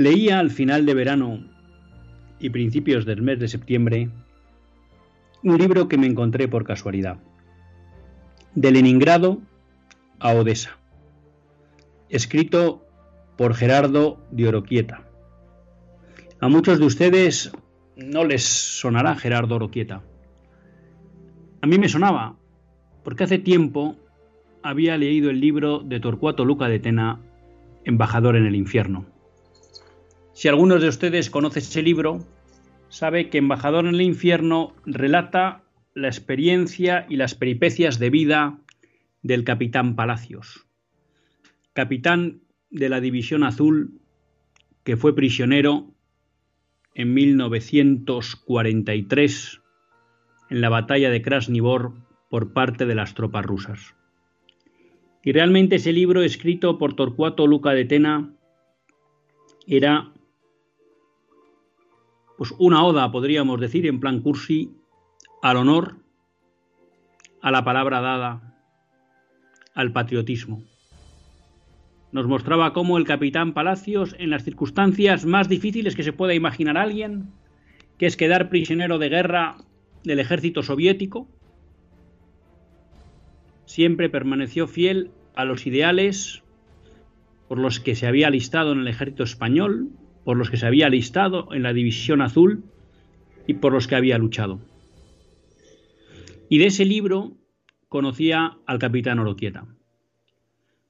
[0.00, 1.44] Leía al final de verano
[2.38, 4.08] y principios del mes de septiembre
[5.42, 7.18] un libro que me encontré por casualidad.
[8.54, 9.42] De Leningrado
[10.18, 10.78] a Odessa.
[12.08, 12.82] Escrito
[13.36, 15.02] por Gerardo de Oroquieta.
[16.40, 17.52] A muchos de ustedes
[17.94, 20.02] no les sonará Gerardo Oroquieta.
[21.60, 22.36] A mí me sonaba,
[23.04, 23.96] porque hace tiempo
[24.62, 27.20] había leído el libro de Torcuato Luca de Tena,
[27.84, 29.19] Embajador en el Infierno.
[30.32, 32.24] Si algunos de ustedes conocen ese libro,
[32.88, 35.62] sabe que Embajador en el Infierno relata
[35.94, 38.58] la experiencia y las peripecias de vida
[39.22, 40.66] del capitán Palacios,
[41.72, 44.00] capitán de la División Azul
[44.84, 45.92] que fue prisionero
[46.94, 49.60] en 1943
[50.50, 51.94] en la batalla de Krasnivor
[52.28, 53.96] por parte de las tropas rusas.
[55.22, 58.32] Y realmente ese libro escrito por Torcuato Luca de Tena
[59.66, 60.14] era
[62.40, 64.72] pues una oda, podríamos decir, en plan cursi,
[65.42, 65.96] al honor,
[67.42, 68.56] a la palabra dada,
[69.74, 70.62] al patriotismo.
[72.12, 76.78] Nos mostraba cómo el capitán Palacios, en las circunstancias más difíciles que se pueda imaginar
[76.78, 77.30] alguien,
[77.98, 79.58] que es quedar prisionero de guerra
[80.02, 81.28] del ejército soviético,
[83.66, 86.42] siempre permaneció fiel a los ideales
[87.48, 89.90] por los que se había alistado en el ejército español,
[90.30, 92.62] por los que se había alistado en la División Azul
[93.48, 94.60] y por los que había luchado.
[96.48, 97.32] Y de ese libro
[97.88, 99.66] conocía al capitán Oroquieta.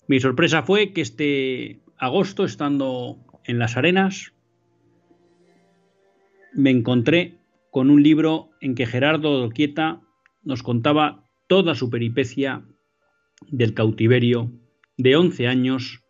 [0.08, 4.34] Mi sorpresa fue que este agosto, estando en las arenas,
[6.52, 7.38] me encontré
[7.70, 10.02] con un libro en que Gerardo Oroquieta
[10.42, 12.62] nos contaba toda su peripecia
[13.48, 14.52] del cautiverio
[14.98, 16.02] de 11 años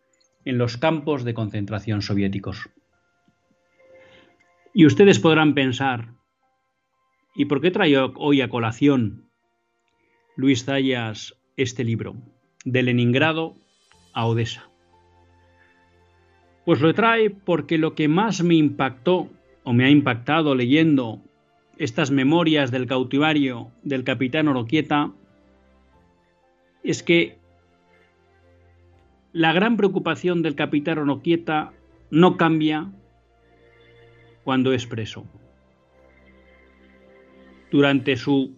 [0.43, 2.69] en los campos de concentración soviéticos.
[4.73, 6.13] Y ustedes podrán pensar,
[7.35, 9.29] ¿y por qué traigo hoy a colación
[10.37, 12.15] Luis Zayas este libro,
[12.63, 13.57] de Leningrado
[14.13, 14.69] a Odessa?
[16.63, 19.29] Pues lo trae porque lo que más me impactó
[19.63, 21.21] o me ha impactado leyendo
[21.77, 25.11] estas memorias del cautivario del capitán Oroquieta
[26.83, 27.39] es que
[29.33, 31.73] la gran preocupación del capitán Oroquieta
[32.09, 32.91] no cambia
[34.43, 35.25] cuando es preso.
[37.71, 38.57] Durante su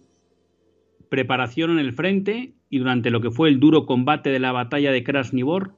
[1.08, 4.90] preparación en el frente y durante lo que fue el duro combate de la batalla
[4.90, 5.76] de Krasnivor,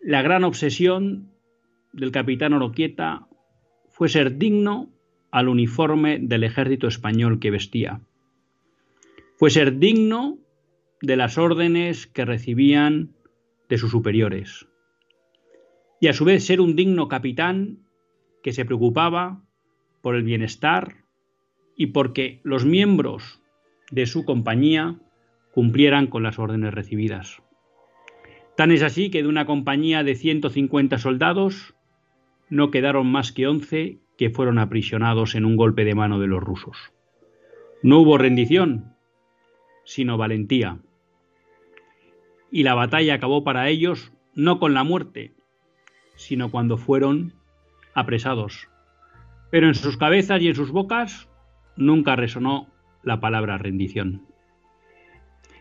[0.00, 1.30] la gran obsesión
[1.92, 3.28] del capitán Oroquieta
[3.90, 4.90] fue ser digno
[5.30, 8.00] al uniforme del ejército español que vestía.
[9.36, 10.38] Fue ser digno
[11.00, 13.14] de las órdenes que recibían
[13.68, 14.66] de sus superiores.
[16.00, 17.81] Y a su vez ser un digno capitán
[18.42, 19.42] que se preocupaba
[20.00, 20.96] por el bienestar
[21.76, 23.40] y porque los miembros
[23.90, 24.96] de su compañía
[25.52, 27.42] cumplieran con las órdenes recibidas.
[28.56, 31.74] Tan es así que de una compañía de 150 soldados
[32.50, 36.42] no quedaron más que 11 que fueron aprisionados en un golpe de mano de los
[36.42, 36.76] rusos.
[37.82, 38.94] No hubo rendición,
[39.84, 40.78] sino valentía.
[42.50, 45.32] Y la batalla acabó para ellos no con la muerte,
[46.14, 47.32] sino cuando fueron
[47.94, 48.68] apresados.
[49.50, 51.28] Pero en sus cabezas y en sus bocas
[51.76, 52.68] nunca resonó
[53.02, 54.22] la palabra rendición.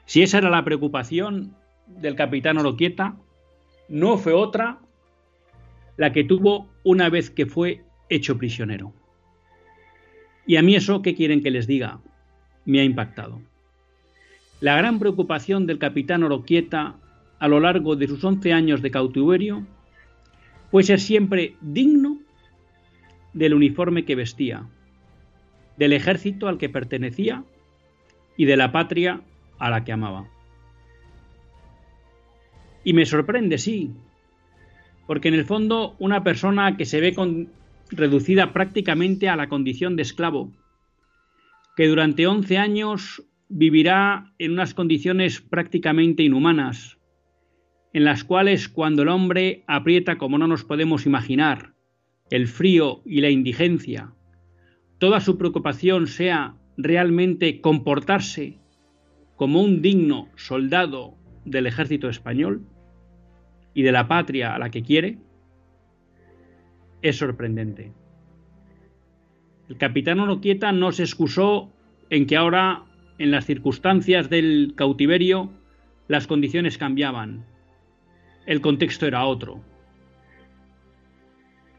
[0.05, 1.55] Si esa era la preocupación
[1.87, 3.15] del capitán Oroquieta,
[3.89, 4.79] no fue otra
[5.97, 8.93] la que tuvo una vez que fue hecho prisionero.
[10.45, 11.99] Y a mí eso, ¿qué quieren que les diga?
[12.65, 13.41] Me ha impactado.
[14.59, 16.95] La gran preocupación del capitán Oroquieta
[17.39, 19.65] a lo largo de sus 11 años de cautiverio
[20.69, 22.19] fue ser siempre digno
[23.33, 24.67] del uniforme que vestía,
[25.77, 27.43] del ejército al que pertenecía
[28.37, 29.21] y de la patria
[29.59, 30.27] a la que amaba.
[32.83, 33.91] Y me sorprende, sí,
[35.07, 37.13] porque en el fondo una persona que se ve
[37.91, 40.51] reducida prácticamente a la condición de esclavo,
[41.75, 46.97] que durante 11 años vivirá en unas condiciones prácticamente inhumanas,
[47.93, 51.73] en las cuales cuando el hombre aprieta como no nos podemos imaginar,
[52.31, 54.13] el frío y la indigencia,
[54.97, 58.57] toda su preocupación sea realmente comportarse
[59.35, 62.65] como un digno soldado del ejército español
[63.73, 65.17] y de la patria a la que quiere,
[67.01, 67.91] es sorprendente.
[69.69, 71.71] El capitán Oroquieta no se excusó
[72.09, 72.83] en que ahora,
[73.17, 75.51] en las circunstancias del cautiverio,
[76.07, 77.45] las condiciones cambiaban.
[78.45, 79.61] El contexto era otro.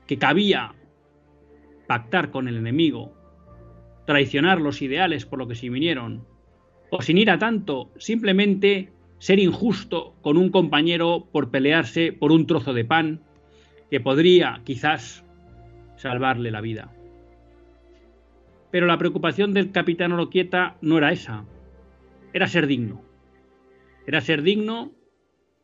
[0.06, 0.74] Que cabía
[1.86, 3.14] pactar con el enemigo,
[4.06, 6.26] traicionar los ideales por lo que se vinieron,
[6.90, 12.46] o sin ir a tanto, simplemente ser injusto con un compañero por pelearse por un
[12.46, 13.22] trozo de pan
[13.90, 15.24] que podría quizás
[15.96, 16.92] salvarle la vida.
[18.70, 21.44] Pero la preocupación del capitán Oroquieta no era esa,
[22.32, 23.02] era ser digno.
[24.06, 24.92] Era ser digno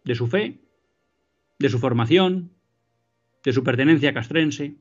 [0.04, 0.60] de su fe,
[1.58, 2.52] de su formación,
[3.48, 4.74] de su pertenencia castrense,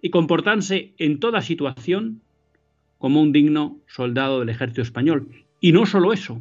[0.00, 2.22] y comportarse en toda situación
[2.96, 5.28] como un digno soldado del ejército español.
[5.60, 6.40] Y no solo eso,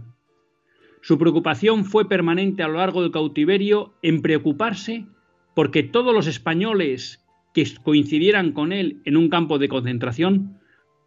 [1.02, 5.06] su preocupación fue permanente a lo largo del cautiverio en preocuparse
[5.54, 10.60] porque todos los españoles que coincidieran con él en un campo de concentración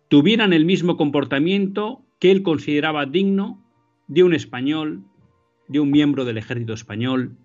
[0.09, 3.65] tuvieran el mismo comportamiento que él consideraba digno
[4.07, 5.03] de un español,
[5.67, 7.39] de un miembro del ejército español,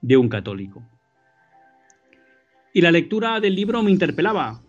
[0.00, 0.84] de un católico.
[2.72, 4.60] Y la lectura del libro me interpelaba,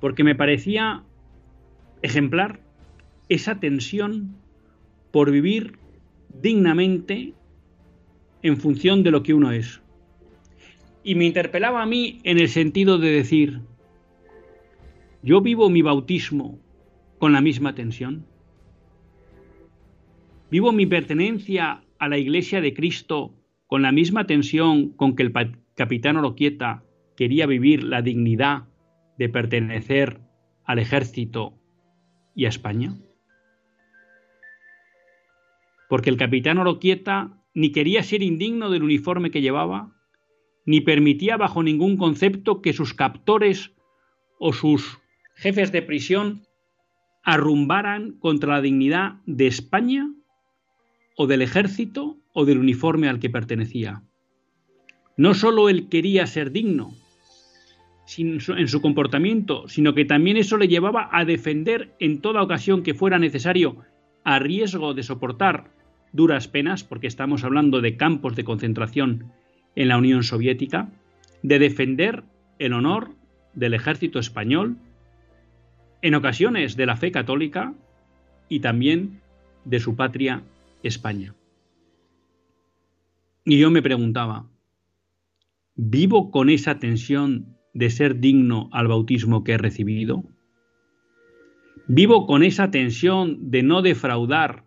[0.00, 1.02] porque me parecía
[2.02, 2.60] ejemplar
[3.28, 4.36] esa tensión
[5.10, 5.78] por vivir
[6.40, 7.34] dignamente
[8.42, 9.80] en función de lo que uno es.
[11.02, 13.60] Y me interpelaba a mí en el sentido de decir,
[15.22, 16.58] ¿yo vivo mi bautismo
[17.18, 18.26] con la misma tensión?
[20.50, 23.34] ¿Vivo mi pertenencia a la Iglesia de Cristo
[23.66, 25.32] con la misma tensión con que el
[25.74, 26.84] capitán Oroquieta
[27.16, 28.68] quería vivir la dignidad
[29.18, 30.20] de pertenecer
[30.64, 31.54] al ejército
[32.34, 32.96] y a España?
[35.88, 39.92] Porque el capitán Oroquieta ni quería ser indigno del uniforme que llevaba,
[40.66, 43.74] ni permitía bajo ningún concepto que sus captores
[44.38, 44.98] o sus
[45.36, 46.42] jefes de prisión
[47.22, 50.12] arrumbaran contra la dignidad de España
[51.16, 54.02] o del ejército o del uniforme al que pertenecía.
[55.16, 56.92] No solo él quería ser digno
[58.18, 62.94] en su comportamiento, sino que también eso le llevaba a defender en toda ocasión que
[62.94, 63.78] fuera necesario,
[64.24, 65.70] a riesgo de soportar
[66.12, 69.32] duras penas, porque estamos hablando de campos de concentración
[69.74, 70.88] en la Unión Soviética,
[71.42, 72.24] de defender
[72.58, 73.10] el honor
[73.54, 74.76] del ejército español,
[76.02, 77.72] en ocasiones de la fe católica
[78.48, 79.20] y también
[79.64, 80.42] de su patria
[80.82, 81.34] España.
[83.44, 84.46] Y yo me preguntaba,
[85.74, 90.24] ¿vivo con esa tensión de ser digno al bautismo que he recibido?
[91.88, 94.64] ¿Vivo con esa tensión de no defraudar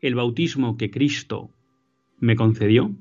[0.00, 1.50] el bautismo que Cristo
[2.18, 2.96] me concedió?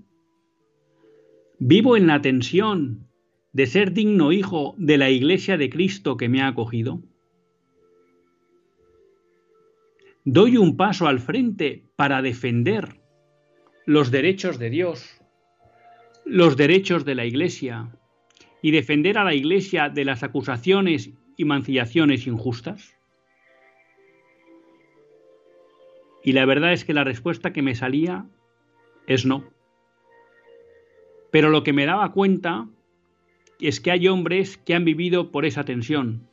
[1.57, 3.07] ¿Vivo en la tensión
[3.53, 7.01] de ser digno hijo de la iglesia de Cristo que me ha acogido?
[10.25, 12.99] ¿Doy un paso al frente para defender
[13.85, 15.21] los derechos de Dios,
[16.25, 17.89] los derechos de la iglesia
[18.61, 22.97] y defender a la iglesia de las acusaciones y mancillaciones injustas?
[26.23, 28.25] Y la verdad es que la respuesta que me salía
[29.05, 29.43] es no.
[31.31, 32.67] Pero lo que me daba cuenta
[33.59, 36.27] es que hay hombres que han vivido por esa tensión.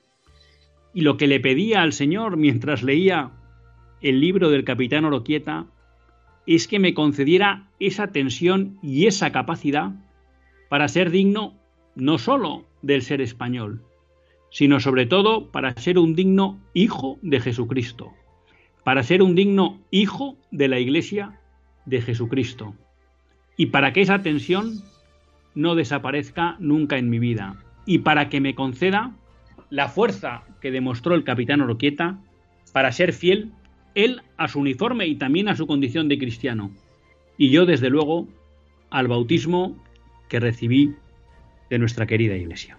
[0.95, 3.33] Y lo que le pedía al Señor mientras leía
[4.01, 5.67] el libro del capitán Oroquieta
[6.47, 9.93] es que me concediera esa tensión y esa capacidad
[10.69, 11.55] para ser digno
[11.95, 13.83] no sólo del ser español,
[14.51, 18.13] sino sobre todo para ser un digno hijo de Jesucristo,
[18.85, 21.41] para ser un digno hijo de la Iglesia
[21.87, 22.75] de Jesucristo
[23.57, 24.83] y para que esa tensión
[25.55, 27.57] no desaparezca nunca en mi vida
[27.87, 29.13] y para que me conceda
[29.71, 32.19] la fuerza que demostró el capitán Oroquieta
[32.73, 33.53] para ser fiel
[33.95, 36.71] él a su uniforme y también a su condición de cristiano
[37.37, 38.29] y yo desde luego
[38.91, 39.77] al bautismo
[40.29, 40.95] que recibí
[41.71, 42.79] de nuestra querida Iglesia.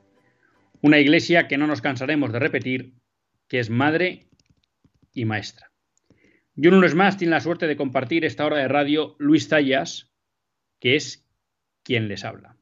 [0.81, 2.93] Una iglesia que no nos cansaremos de repetir,
[3.47, 4.27] que es madre
[5.13, 5.71] y maestra.
[6.55, 10.11] Yo un lunes más tiene la suerte de compartir esta hora de radio Luis Zayas,
[10.79, 11.25] que es
[11.83, 12.57] quien les habla,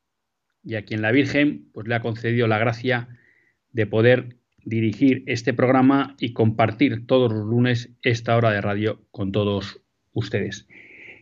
[0.63, 3.07] y a quien la Virgen pues, le ha concedido la gracia
[3.71, 9.31] de poder dirigir este programa y compartir todos los lunes esta hora de radio con
[9.31, 10.67] todos ustedes.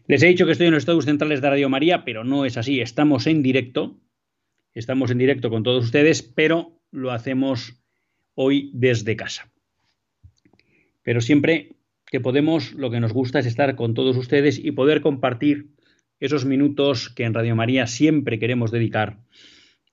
[0.07, 2.57] Les he dicho que estoy en los estudios centrales de Radio María, pero no es
[2.57, 2.81] así.
[2.81, 3.99] Estamos en directo,
[4.73, 7.81] estamos en directo con todos ustedes, pero lo hacemos
[8.35, 9.51] hoy desde casa.
[11.03, 11.75] Pero siempre
[12.05, 15.69] que podemos, lo que nos gusta es estar con todos ustedes y poder compartir
[16.19, 19.19] esos minutos que en Radio María siempre queremos dedicar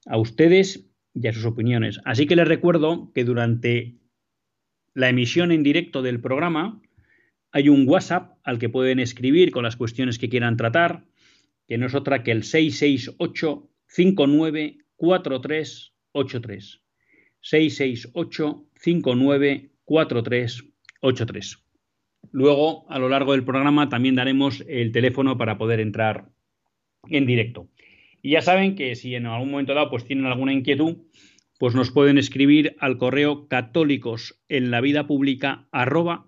[0.06, 2.00] a ustedes y a sus opiniones.
[2.04, 3.96] Así que les recuerdo que durante
[4.94, 6.80] la emisión en directo del programa
[7.50, 11.04] hay un WhatsApp al que pueden escribir con las cuestiones que quieran tratar,
[11.66, 16.83] que no es otra que el 668 59 4383.
[17.44, 21.58] 668 59 4383.
[22.32, 26.30] Luego, a lo largo del programa, también daremos el teléfono para poder entrar
[27.08, 27.68] en directo.
[28.22, 30.96] Y ya saben que si en algún momento dado pues tienen alguna inquietud,
[31.58, 36.26] pues nos pueden escribir al correo católicos en la vida pública arroba.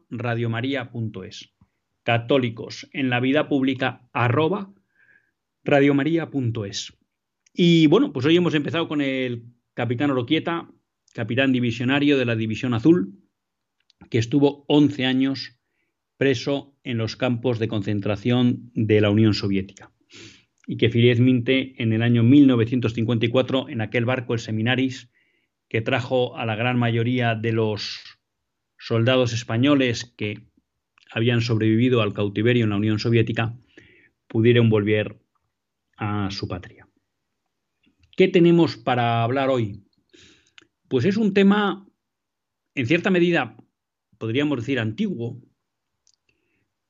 [2.02, 4.74] Católicos en la vida pública arroba.
[7.54, 10.70] Y bueno, pues hoy hemos empezado con el capitán Oroquieta,
[11.16, 13.14] capitán divisionario de la División Azul,
[14.10, 15.58] que estuvo 11 años
[16.18, 19.90] preso en los campos de concentración de la Unión Soviética
[20.66, 25.10] y que Minte en el año 1954 en aquel barco el Seminaris
[25.68, 27.98] que trajo a la gran mayoría de los
[28.78, 30.50] soldados españoles que
[31.10, 33.56] habían sobrevivido al cautiverio en la Unión Soviética
[34.26, 35.16] pudieron volver
[35.96, 36.86] a su patria.
[38.18, 39.85] ¿Qué tenemos para hablar hoy?
[40.88, 41.88] Pues es un tema,
[42.74, 43.56] en cierta medida,
[44.18, 45.42] podríamos decir antiguo,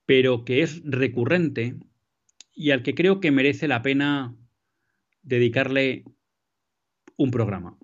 [0.04, 1.76] pero que es recurrente
[2.52, 4.36] y al que creo que merece la pena
[5.22, 6.04] dedicarle
[7.16, 7.78] un programa.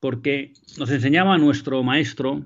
[0.00, 2.44] Porque nos enseñaba nuestro maestro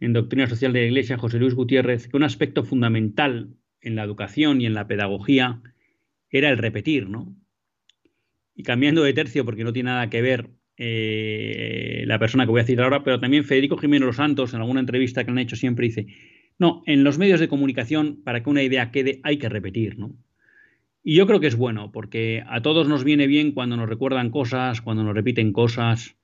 [0.00, 4.04] en Doctrina Social de la Iglesia, José Luis Gutiérrez, que un aspecto fundamental en la
[4.04, 5.60] educación y en la pedagogía
[6.30, 7.36] era el repetir, ¿no?
[8.54, 12.60] Y cambiando de tercio, porque no tiene nada que ver eh, la persona que voy
[12.60, 15.56] a decir ahora, pero también Federico Jiménez Los Santos, en alguna entrevista que han hecho,
[15.56, 16.06] siempre dice,
[16.58, 20.14] no, en los medios de comunicación, para que una idea quede, hay que repetir, ¿no?
[21.02, 24.30] Y yo creo que es bueno, porque a todos nos viene bien cuando nos recuerdan
[24.30, 26.16] cosas, cuando nos repiten cosas,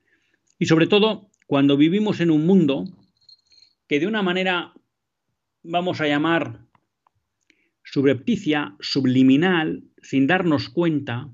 [0.58, 2.84] y sobre todo cuando vivimos en un mundo
[3.88, 4.72] que de una manera,
[5.62, 6.60] vamos a llamar,
[7.82, 11.28] subrepticia, subliminal, sin darnos cuenta,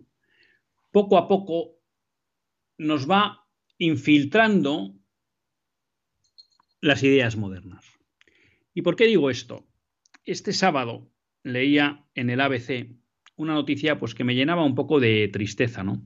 [0.91, 1.76] poco a poco
[2.79, 3.47] nos va
[3.79, 4.95] infiltrando
[6.81, 7.85] las ideas modernas.
[8.75, 9.67] ¿Y por qué digo esto?
[10.25, 11.11] Este sábado
[11.43, 12.91] leía en el ABC
[13.37, 16.03] una noticia pues que me llenaba un poco de tristeza, ¿no?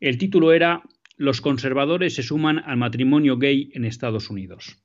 [0.00, 0.82] El título era
[1.16, 4.82] Los conservadores se suman al matrimonio gay en Estados Unidos.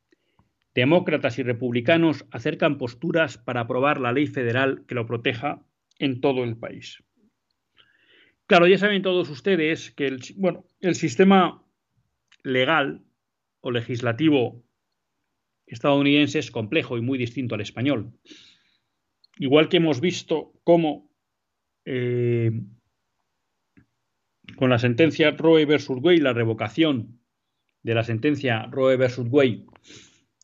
[0.73, 5.65] Demócratas y republicanos acercan posturas para aprobar la ley federal que lo proteja
[5.99, 7.04] en todo el país.
[8.47, 11.63] Claro, ya saben todos ustedes que el, bueno, el sistema
[12.43, 13.03] legal
[13.61, 14.63] o legislativo
[15.65, 18.13] estadounidense es complejo y muy distinto al español.
[19.39, 21.11] Igual que hemos visto cómo
[21.85, 22.51] eh,
[24.55, 27.19] con la sentencia Roe versus Wade, la revocación
[27.81, 29.65] de la sentencia Roe versus Wade,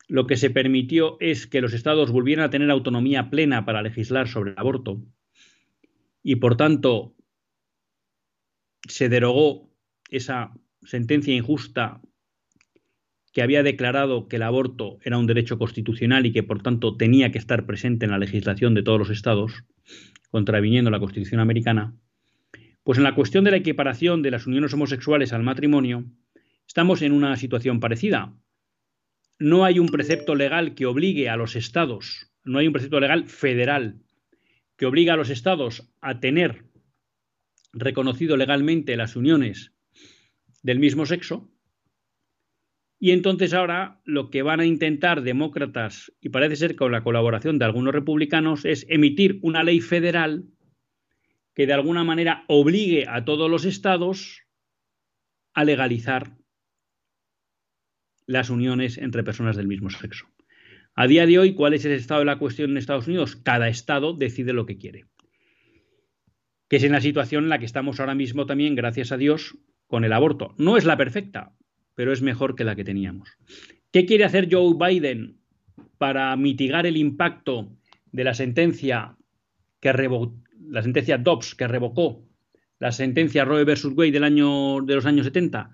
[0.08, 4.28] lo que se permitió es que los estados volvieran a tener autonomía plena para legislar
[4.28, 5.02] sobre el aborto
[6.24, 7.16] y por tanto
[8.88, 9.70] se derogó
[10.10, 10.52] esa
[10.84, 12.02] sentencia injusta
[13.34, 17.32] que había declarado que el aborto era un derecho constitucional y que por tanto tenía
[17.32, 19.64] que estar presente en la legislación de todos los estados,
[20.30, 21.96] contraviniendo la Constitución americana,
[22.84, 26.06] pues en la cuestión de la equiparación de las uniones homosexuales al matrimonio,
[26.68, 28.34] estamos en una situación parecida.
[29.40, 33.28] No hay un precepto legal que obligue a los estados, no hay un precepto legal
[33.28, 34.02] federal
[34.78, 36.66] que obligue a los estados a tener
[37.74, 39.74] reconocido legalmente las uniones
[40.64, 41.50] del mismo sexo,
[43.04, 47.58] Y entonces ahora lo que van a intentar demócratas, y parece ser con la colaboración
[47.58, 50.46] de algunos republicanos, es emitir una ley federal
[51.56, 54.44] que de alguna manera obligue a todos los estados
[55.56, 56.38] a legalizar
[58.28, 60.28] las uniones entre personas del mismo sexo.
[60.94, 63.36] A día de hoy, ¿cuál es el estado de la cuestión en Estados Unidos?
[63.36, 65.08] Cada estado decide lo que quiere.
[66.72, 69.58] Que es en la situación en la que estamos ahora mismo también, gracias a Dios,
[69.88, 70.56] con el aborto.
[70.58, 71.52] No es la perfecta,
[71.96, 73.28] pero es mejor que la que teníamos.
[73.92, 75.42] ¿Qué quiere hacer Joe Biden
[75.98, 77.74] para mitigar el impacto
[78.14, 79.18] de la sentencia
[79.82, 79.92] que
[80.70, 82.24] la sentencia Dobbs que revocó
[82.80, 85.72] la sentencia Roe versus Wade del año de los años 70?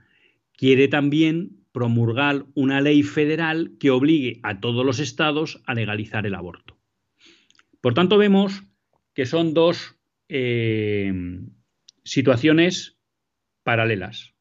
[0.54, 6.34] Quiere también promulgar una ley federal que obligue a todos los estados a legalizar el
[6.34, 6.76] aborto.
[7.82, 8.63] Por tanto, vemos
[9.13, 9.97] que son dos
[10.30, 11.13] eh,
[12.04, 12.98] situaciones
[13.63, 14.34] paralelas.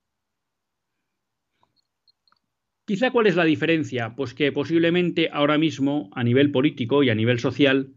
[2.87, 7.16] Quizá cuál es la diferencia, pues que posiblemente ahora mismo a nivel político y a
[7.16, 7.94] nivel social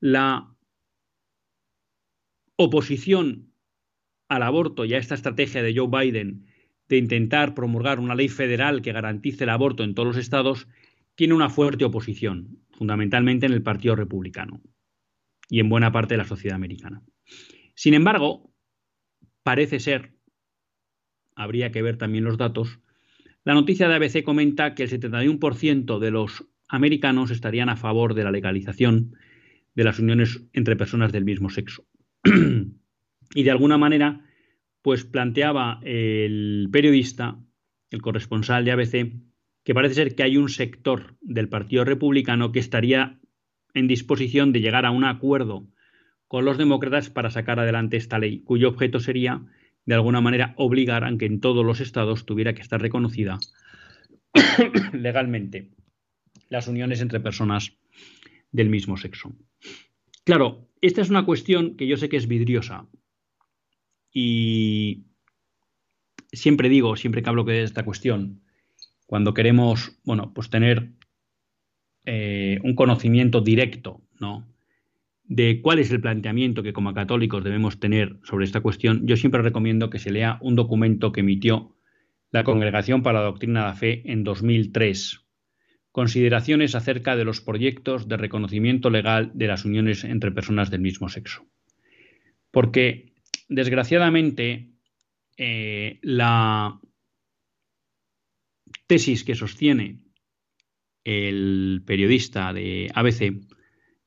[0.00, 0.56] la
[2.56, 3.52] oposición
[4.28, 6.46] al aborto y a esta estrategia de Joe Biden
[6.88, 10.68] de intentar promulgar una ley federal que garantice el aborto en todos los estados
[11.14, 14.62] tiene una fuerte oposición, fundamentalmente en el Partido Republicano
[15.50, 17.02] y en buena parte de la sociedad americana.
[17.74, 18.52] Sin embargo,
[19.42, 20.14] parece ser,
[21.34, 22.80] habría que ver también los datos,
[23.44, 28.24] la noticia de ABC comenta que el 71% de los americanos estarían a favor de
[28.24, 29.16] la legalización
[29.74, 31.86] de las uniones entre personas del mismo sexo.
[33.34, 34.26] y de alguna manera,
[34.82, 37.38] pues planteaba el periodista,
[37.90, 39.12] el corresponsal de ABC,
[39.64, 43.20] que parece ser que hay un sector del Partido Republicano que estaría
[43.74, 45.66] en disposición de llegar a un acuerdo
[46.30, 49.42] con los demócratas para sacar adelante esta ley, cuyo objeto sería
[49.84, 53.40] de alguna manera obligar a que en todos los estados tuviera que estar reconocida
[54.92, 55.72] legalmente
[56.48, 57.72] las uniones entre personas
[58.52, 59.32] del mismo sexo.
[60.22, 62.86] Claro, esta es una cuestión que yo sé que es vidriosa
[64.12, 65.06] y
[66.30, 68.40] siempre digo, siempre que hablo de esta cuestión,
[69.06, 70.92] cuando queremos, bueno, pues tener
[72.04, 74.46] eh, un conocimiento directo, ¿no?
[75.30, 79.42] De cuál es el planteamiento que como católicos debemos tener sobre esta cuestión, yo siempre
[79.42, 81.76] recomiendo que se lea un documento que emitió
[82.32, 85.24] la Congregación para la Doctrina de la Fe en 2003.
[85.92, 91.08] Consideraciones acerca de los proyectos de reconocimiento legal de las uniones entre personas del mismo
[91.08, 91.46] sexo.
[92.50, 93.12] Porque,
[93.48, 94.72] desgraciadamente,
[95.36, 96.80] eh, la
[98.88, 100.00] tesis que sostiene
[101.04, 103.49] el periodista de ABC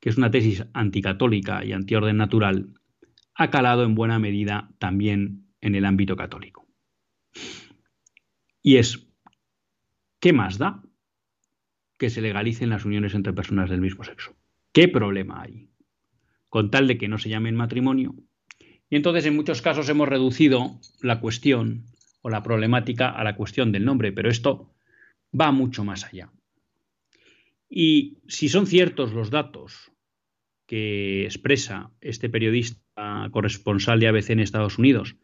[0.04, 2.74] que es una tesis anticatólica y antiorden natural,
[3.36, 6.68] ha calado en buena medida también en el ámbito católico.
[8.62, 9.08] Y es,
[10.20, 10.84] ¿qué más da
[11.98, 14.36] que se legalicen las uniones entre personas del mismo sexo?
[14.74, 15.70] ¿Qué problema hay?
[16.50, 18.14] Con tal de que no se llamen matrimonio.
[18.90, 21.86] Y entonces en muchos casos hemos reducido la cuestión
[22.22, 24.76] o la problemática a la cuestión del nombre, pero esto
[25.34, 26.30] va mucho más allá.
[27.70, 29.93] Y si son ciertos los datos
[30.74, 35.18] que expresa este periodista corresponsal de ABC en Estados Unidos.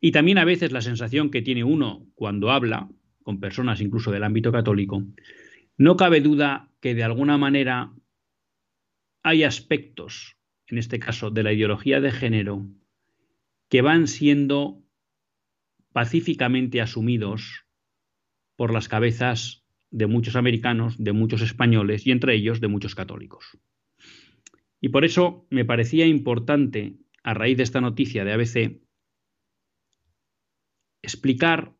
[0.00, 2.90] Y también a veces la sensación que tiene uno cuando habla
[3.22, 5.04] con personas incluso del ámbito católico,
[5.76, 7.92] no cabe duda que de alguna manera
[9.22, 12.66] hay aspectos, en este caso de la ideología de género,
[13.68, 14.82] que van siendo
[15.92, 17.66] pacíficamente asumidos
[18.56, 23.60] por las cabezas de muchos americanos, de muchos españoles y entre ellos de muchos católicos.
[24.80, 28.80] Y por eso me parecía importante, a raíz de esta noticia de ABC,
[31.02, 31.74] explicar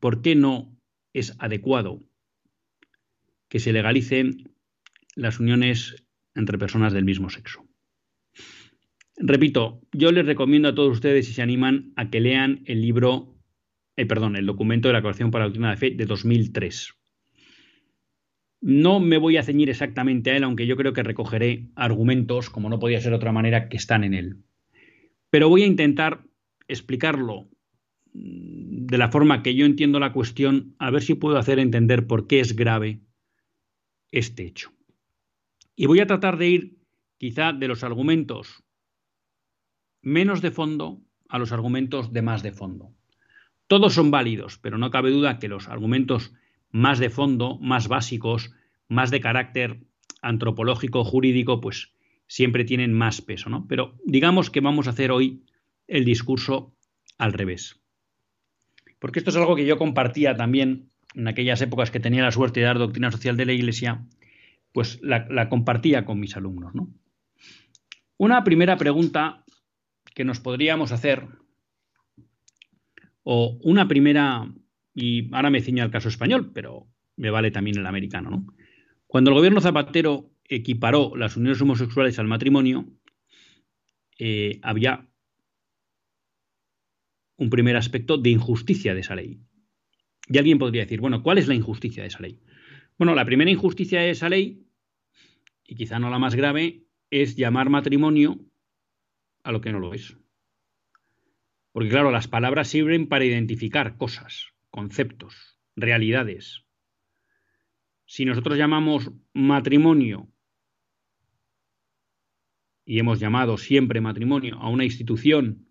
[0.00, 0.78] por qué no
[1.12, 2.04] es adecuado
[3.48, 4.54] que se legalicen
[5.14, 7.66] las uniones entre personas del mismo sexo.
[9.16, 13.36] Repito, yo les recomiendo a todos ustedes, si se animan, a que lean el libro,
[13.96, 16.97] eh, perdón, el documento de la Coalición para la Doctrina de Fe de 2003.
[18.60, 22.68] No me voy a ceñir exactamente a él, aunque yo creo que recogeré argumentos, como
[22.68, 24.36] no podía ser de otra manera, que están en él.
[25.30, 26.24] Pero voy a intentar
[26.66, 27.48] explicarlo
[28.12, 32.06] mm, de la forma que yo entiendo la cuestión, a ver si puedo hacer entender
[32.06, 33.00] por qué es grave
[34.10, 34.72] este hecho.
[35.76, 36.78] Y voy a tratar de ir
[37.18, 38.64] quizá de los argumentos
[40.02, 42.94] menos de fondo a los argumentos de más de fondo.
[43.66, 46.32] Todos son válidos, pero no cabe duda que los argumentos
[46.70, 48.52] más de fondo, más básicos,
[48.88, 49.80] más de carácter
[50.22, 51.92] antropológico, jurídico, pues
[52.26, 53.66] siempre tienen más peso, ¿no?
[53.68, 55.42] Pero digamos que vamos a hacer hoy
[55.86, 56.74] el discurso
[57.16, 57.80] al revés.
[58.98, 62.60] Porque esto es algo que yo compartía también en aquellas épocas que tenía la suerte
[62.60, 64.04] de dar doctrina social de la Iglesia,
[64.72, 66.72] pues la, compartía con mis alumnos.
[68.16, 69.44] Una primera pregunta
[70.14, 71.26] que nos podríamos hacer,
[73.22, 74.52] o una primera,
[74.94, 78.46] y ahora me ciño al caso español, pero me vale también el americano, ¿no?
[79.06, 82.86] Cuando el gobierno Zapatero equiparó las uniones homosexuales al matrimonio,
[84.18, 85.08] eh, había
[87.36, 89.40] un primer aspecto de injusticia de esa ley.
[90.28, 92.40] Y alguien podría decir, bueno, ¿cuál es la injusticia de esa ley?
[92.98, 94.66] Bueno, la primera injusticia de esa ley,
[95.64, 98.40] y quizá no la más grave, es llamar matrimonio
[99.42, 100.16] a lo que no lo es.
[101.72, 106.64] Porque claro, las palabras sirven para identificar cosas, conceptos, realidades.
[108.04, 110.32] Si nosotros llamamos matrimonio,
[112.88, 115.68] y hemos llamado siempre matrimonio a una institución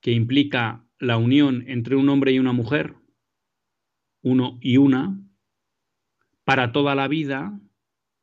[0.00, 2.94] que implica la unión entre un hombre y una mujer,
[4.22, 5.20] uno y una,
[6.44, 7.60] para toda la vida,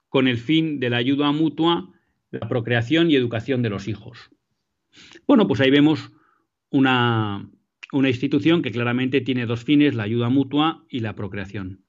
[0.09, 1.93] con el fin de la ayuda mutua,
[2.31, 4.31] la procreación y educación de los hijos.
[5.27, 6.11] Bueno, pues ahí vemos
[6.71, 7.47] una,
[7.97, 11.85] una institución que claramente tiene dos fines, la ayuda mutua y la procreación.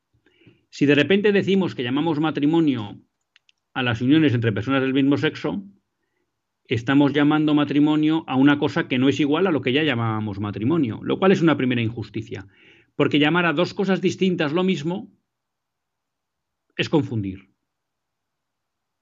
[0.71, 3.01] Si de repente decimos que llamamos matrimonio
[3.75, 5.65] a las uniones entre personas del mismo sexo,
[6.69, 10.39] estamos llamando matrimonio a una cosa que no es igual a lo que ya llamábamos
[10.39, 12.47] matrimonio, lo cual es una primera injusticia,
[12.95, 15.13] porque llamar a dos cosas distintas lo mismo
[16.77, 17.51] es confundir.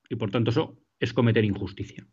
[0.08, 2.08] Y por tanto eso es cometer injusticia.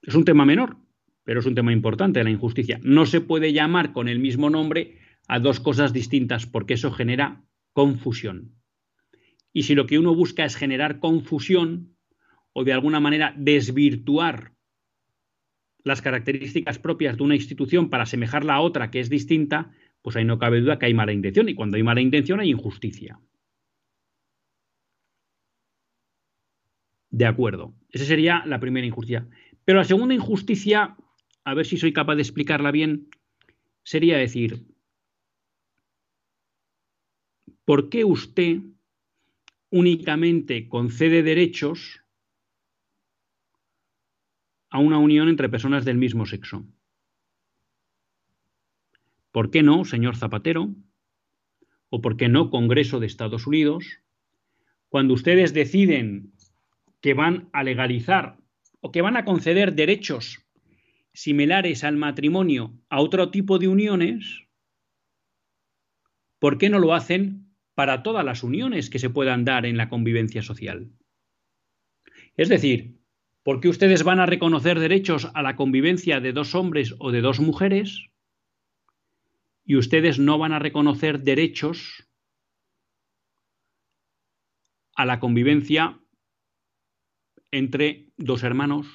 [0.00, 0.78] Es un tema menor,
[1.28, 2.80] pero es un tema importante, la injusticia.
[2.82, 7.44] No se puede llamar con el mismo nombre a dos cosas distintas porque eso genera
[7.74, 8.54] confusión.
[9.52, 11.94] Y si lo que uno busca es generar confusión,
[12.54, 14.54] o de alguna manera desvirtuar
[15.84, 20.24] las características propias de una institución para asemejarla a otra que es distinta, pues ahí
[20.24, 23.20] no cabe duda que hay mala intención y cuando hay mala intención hay injusticia.
[27.10, 29.28] De acuerdo, esa sería la primera injusticia.
[29.66, 30.96] Pero la segunda injusticia,
[31.48, 33.08] a ver si soy capaz de explicarla bien,
[33.82, 34.66] sería decir,
[37.64, 38.60] ¿por qué usted
[39.70, 42.02] únicamente concede derechos
[44.70, 46.66] a una unión entre personas del mismo sexo.
[49.32, 50.74] ¿Por qué no, señor Zapatero?
[51.90, 54.00] ¿O por qué no, Congreso de Estados Unidos?
[54.88, 56.32] Cuando ustedes deciden
[57.00, 58.38] que van a legalizar
[58.80, 60.47] o que van a conceder derechos
[61.20, 64.46] similares al matrimonio a otro tipo de uniones,
[66.38, 69.88] ¿por qué no lo hacen para todas las uniones que se puedan dar en la
[69.88, 70.92] convivencia social?
[72.36, 72.98] Es decir,
[73.48, 77.22] ¿Por qué ustedes van a reconocer derechos a la convivencia de dos hombres o de
[77.22, 78.10] dos mujeres?
[79.64, 82.06] Y ustedes no van a reconocer derechos
[84.94, 85.98] a la convivencia
[87.50, 88.86] entre dos hermanos,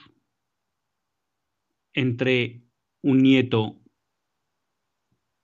[1.93, 2.63] entre
[3.01, 3.79] un nieto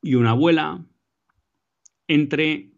[0.02, 0.86] y una abuela,
[2.08, 2.72] entre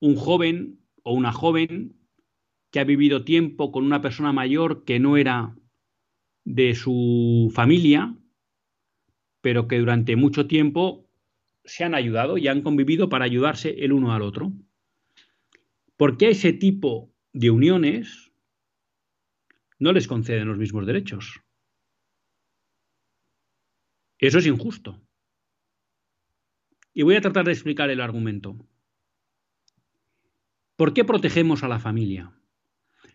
[0.00, 1.96] un joven o una joven
[2.70, 5.56] que ha vivido tiempo con una persona mayor que no era
[6.44, 8.16] de su familia,
[9.40, 11.08] pero que durante mucho tiempo
[11.64, 14.52] se han ayudado y han convivido para ayudarse el uno al otro.
[15.96, 18.32] ¿Por qué a ese tipo de uniones
[19.78, 21.40] no les conceden los mismos derechos?
[24.18, 25.00] Eso es injusto.
[26.92, 28.56] Y voy a tratar de explicar el argumento.
[30.76, 32.32] ¿Por qué protegemos a la familia?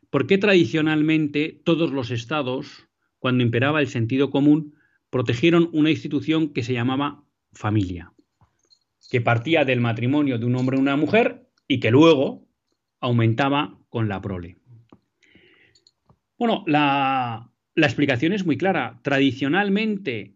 [0.09, 2.87] ¿Por qué tradicionalmente todos los estados,
[3.19, 4.75] cuando imperaba el sentido común,
[5.09, 8.13] protegieron una institución que se llamaba familia,
[9.09, 12.47] que partía del matrimonio de un hombre y una mujer y que luego
[12.99, 14.57] aumentaba con la prole?
[16.37, 18.99] Bueno, la, la explicación es muy clara.
[19.03, 20.35] Tradicionalmente,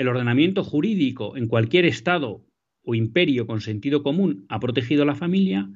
[0.00, 2.42] el ordenamiento jurídico en cualquier estado
[2.82, 5.68] o imperio con sentido común ha protegido a la familia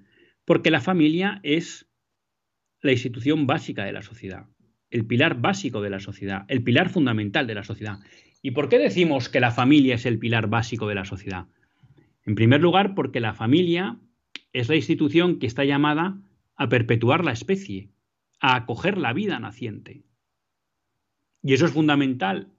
[0.46, 1.86] porque la familia es
[2.80, 4.46] la institución básica de la sociedad,
[4.88, 7.98] el pilar básico de la sociedad, el pilar fundamental de la sociedad.
[8.40, 11.48] ¿Y por qué decimos que la familia es el pilar básico de la sociedad?
[12.24, 13.98] En primer lugar, porque la familia
[14.54, 16.18] es la institución que está llamada
[16.56, 17.90] a perpetuar la especie,
[18.40, 20.02] a acoger la vida naciente.
[21.42, 22.53] Y eso es fundamental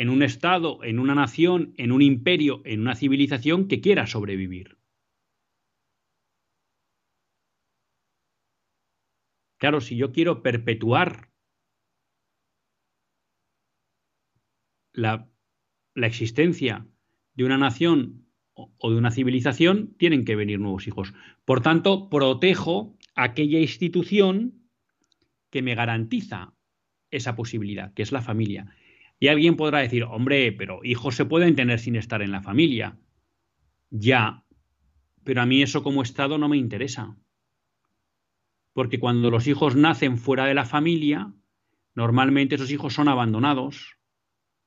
[0.00, 4.78] en un Estado, en una nación, en un imperio, en una civilización que quiera sobrevivir.
[9.58, 11.32] Claro, si yo quiero perpetuar
[14.92, 15.28] la,
[15.96, 16.86] existencia
[17.34, 21.12] de una nación o de una civilización, tienen que venir nuevos hijos.
[21.44, 24.70] Por tanto, protejo aquella institución
[25.50, 26.54] que me garantiza
[27.10, 28.77] esa posibilidad, que es la familia.
[29.18, 32.98] Y alguien podrá decir, hombre, pero hijos se pueden tener sin estar en la familia.
[33.90, 34.44] Ya,
[35.24, 37.16] pero a mí eso como Estado no me interesa.
[38.72, 41.32] Porque cuando los hijos nacen fuera de la familia,
[41.94, 43.96] normalmente esos hijos son abandonados.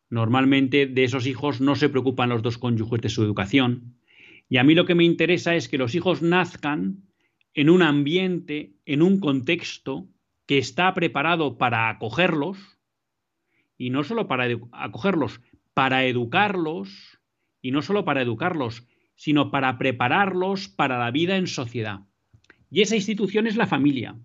[0.10, 3.96] Normalmente de esos hijos no se preocupan los dos cónyuges de su educación.
[4.50, 7.08] Y a mí lo que me interesa es que los hijos nazcan
[7.54, 10.10] en un ambiente, en un contexto
[10.46, 12.58] que está preparado para acogerlos,
[13.82, 15.42] y no solo para acogerlos,
[15.74, 17.20] para educarlos,
[17.64, 22.02] y no solo para educarlos, sino para prepararlos para la vida en sociedad.
[22.70, 24.20] Y esa institución es la familia.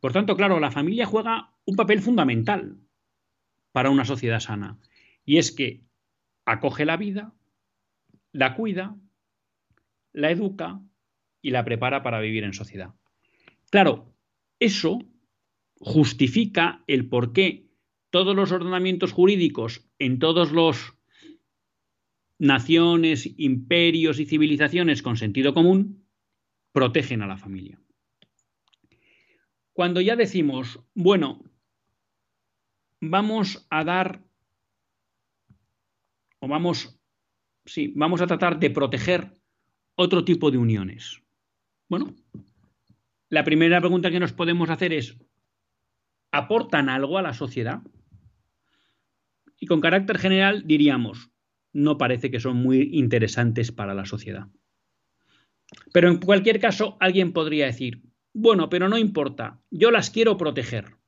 [0.00, 2.78] Por tanto, claro, la familia juega un papel fundamental
[3.72, 4.78] para una sociedad sana.
[5.26, 5.84] Y es que
[6.46, 7.34] acoge la vida,
[8.32, 8.96] la cuida,
[10.14, 10.80] la educa
[11.42, 12.94] y la prepara para vivir en sociedad.
[13.70, 14.14] Claro,
[14.60, 15.00] eso
[15.78, 17.63] justifica el por qué
[18.14, 20.96] todos los ordenamientos jurídicos en todos los
[22.38, 26.06] naciones, imperios y civilizaciones con sentido común
[26.70, 27.82] protegen a la familia.
[29.72, 31.42] Cuando ya decimos, bueno,
[33.00, 34.22] vamos a dar
[36.38, 36.96] o vamos,
[37.66, 39.32] sí, vamos a tratar de proteger
[39.96, 41.20] otro tipo de uniones.
[41.88, 42.14] Bueno,
[43.28, 45.18] la primera pregunta que nos podemos hacer es,
[46.30, 47.82] ¿aportan algo a la sociedad?
[49.64, 51.30] Y con carácter general diríamos,
[51.72, 54.48] no parece que son muy interesantes para la sociedad.
[55.90, 58.02] Pero en cualquier caso, alguien podría decir,
[58.34, 60.98] bueno, pero no importa, yo las quiero proteger.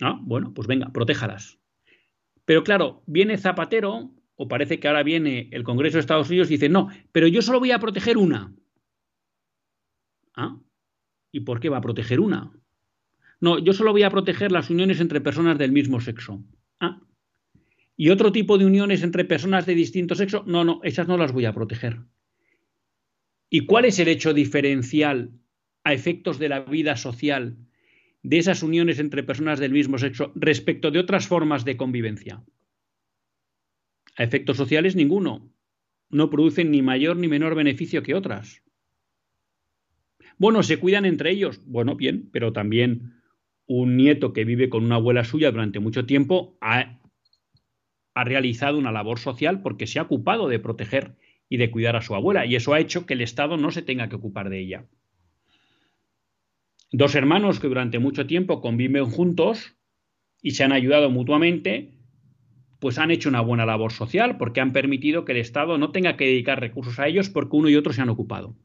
[0.00, 1.60] Ah, bueno, pues venga, protéjalas.
[2.46, 6.54] Pero claro, viene Zapatero, o parece que ahora viene el Congreso de Estados Unidos y
[6.54, 8.56] dice, no, pero yo solo voy a proteger una.
[10.34, 10.58] ¿Ah?
[11.30, 12.58] ¿Y por qué va a proteger una?
[13.44, 16.42] No, yo solo voy a proteger las uniones entre personas del mismo sexo.
[16.80, 17.02] ¿Ah?
[17.94, 20.44] ¿Y otro tipo de uniones entre personas de distinto sexo?
[20.46, 21.98] No, no, esas no las voy a proteger.
[23.50, 25.32] ¿Y cuál es el hecho diferencial
[25.82, 27.58] a efectos de la vida social
[28.22, 32.42] de esas uniones entre personas del mismo sexo respecto de otras formas de convivencia?
[34.16, 35.52] A efectos sociales ninguno.
[36.08, 38.62] No producen ni mayor ni menor beneficio que otras.
[40.38, 41.60] Bueno, se cuidan entre ellos.
[41.66, 43.20] Bueno, bien, pero también
[43.66, 47.00] un nieto que vive con una abuela suya durante mucho tiempo ha,
[48.14, 51.16] realizado una labor social porque se ha ocupado de proteger
[51.48, 53.82] y de cuidar a su abuela y eso ha hecho que el Estado no se
[53.82, 54.86] tenga que ocupar de ella.
[56.92, 59.76] Dos hermanos que durante mucho tiempo conviven juntos
[60.42, 61.98] y se han ayudado mutuamente,
[62.78, 66.16] pues han hecho una buena labor social porque han permitido que el Estado no tenga
[66.16, 68.56] que dedicar recursos a ellos porque uno y otro se han ocupado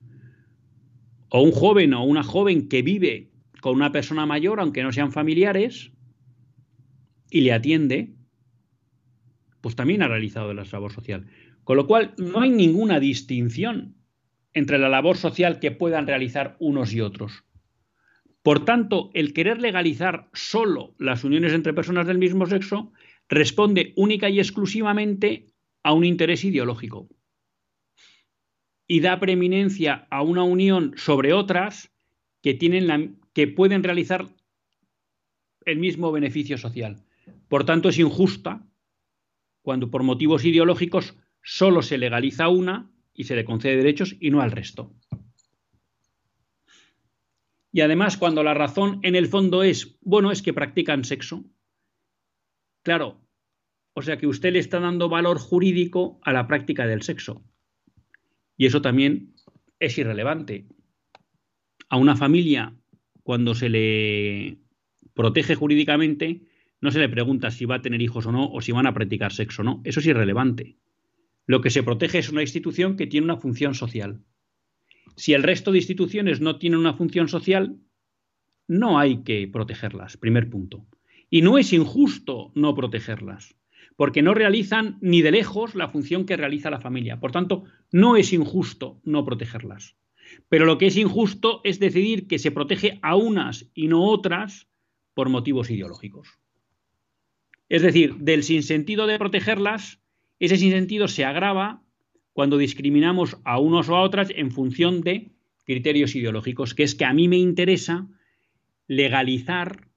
[1.29, 3.29] o un joven o una joven que vive
[3.61, 5.91] con una persona mayor, aunque no sean familiares,
[7.29, 8.15] y le atiende,
[9.61, 11.27] pues también ha realizado la labor social.
[11.63, 13.95] Con lo cual, no hay ninguna distinción
[14.53, 17.43] entre la labor social que puedan realizar unos y otros.
[18.41, 22.91] Por tanto, el querer legalizar solo las uniones entre personas del mismo sexo
[23.27, 25.47] responde única y exclusivamente
[25.83, 27.09] a un interés ideológico
[28.87, 31.93] y da preeminencia a una unión sobre otras
[32.41, 34.27] que, tienen la, que pueden realizar
[35.65, 37.03] el mismo beneficio social.
[37.47, 38.65] Por tanto, es injusta
[39.61, 44.41] cuando por motivos ideológicos solo se legaliza una y se le concede derechos y no
[44.41, 44.95] al resto.
[47.71, 51.45] Y además, cuando la razón en el fondo es, bueno, es que practican sexo.
[52.81, 53.21] Claro,
[53.93, 57.43] o sea que usted le está dando valor jurídico a la práctica del sexo.
[58.57, 59.35] Y eso también
[59.79, 60.67] es irrelevante.
[61.89, 62.75] A una familia,
[63.29, 64.57] cuando se le
[65.13, 66.41] protege jurídicamente,
[66.81, 68.93] no se le pregunta si va a tener hijos o no, o si van a
[68.95, 69.81] practicar sexo o no.
[69.83, 70.77] Eso es irrelevante.
[71.45, 74.23] Lo que se protege es una institución que tiene una función social.
[75.15, 77.77] Si el resto de instituciones no tienen una función social,
[78.67, 80.87] no hay que protegerlas, primer punto.
[81.29, 83.55] Y no es injusto no protegerlas
[83.95, 87.19] porque no realizan ni de lejos la función que realiza la familia.
[87.19, 89.98] Por tanto, no es injusto no protegerlas.
[90.47, 94.67] Pero lo que es injusto es decidir que se protege a unas y no otras
[95.13, 96.39] por motivos ideológicos.
[97.67, 100.01] Es decir, del sinsentido de protegerlas,
[100.39, 101.83] ese sinsentido se agrava
[102.33, 105.31] cuando discriminamos a unos o a otras en función de
[105.65, 108.07] criterios ideológicos, que es que a mí me interesa
[108.87, 109.87] legalizar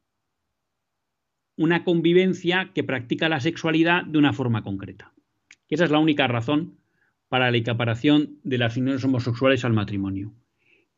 [1.57, 5.13] una convivencia que practica la sexualidad de una forma concreta.
[5.69, 6.82] que esa es la única razón
[7.33, 10.35] para la equiparación de las uniones homosexuales al matrimonio.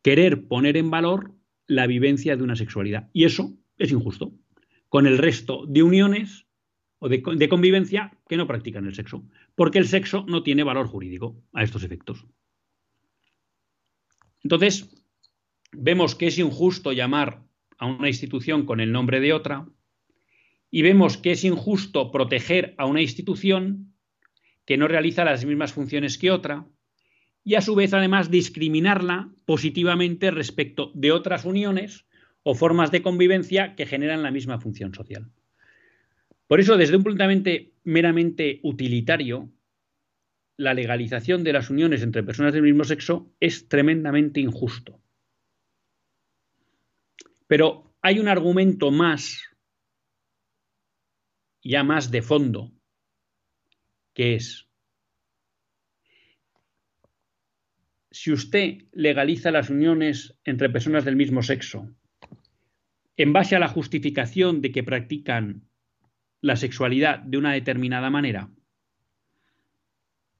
[0.03, 1.33] Querer poner en valor
[1.69, 3.09] la vivencia de una sexualidad.
[3.13, 4.33] Y eso es injusto.
[4.89, 6.49] Con el resto de uniones
[6.99, 9.25] o de, de convivencia que no practican el sexo.
[9.55, 12.27] Porque el sexo no tiene valor jurídico a estos efectos.
[14.43, 14.93] Entonces,
[15.71, 17.45] vemos que es injusto llamar
[17.79, 19.69] a una institución con el nombre de otra
[20.69, 23.94] y vemos que es injusto proteger a una institución
[24.65, 26.67] que no realiza las mismas funciones que otra
[27.45, 32.07] y a su vez además discriminarla positivamente respecto de otras uniones
[32.43, 35.31] o formas de convivencia que generan la misma función social.
[36.47, 37.51] Por eso, desde un punto de vista
[37.85, 39.51] meramente utilitario,
[40.57, 45.01] la legalización de las uniones entre personas del mismo sexo es tremendamente injusto.
[47.47, 49.43] Pero hay un argumento más,
[51.63, 52.73] ya más de fondo,
[54.15, 54.69] que es,
[58.11, 61.93] si usted legaliza las uniones entre personas del mismo sexo
[63.17, 65.69] en base a la justificación de que practican
[66.41, 68.51] la sexualidad de una determinada manera,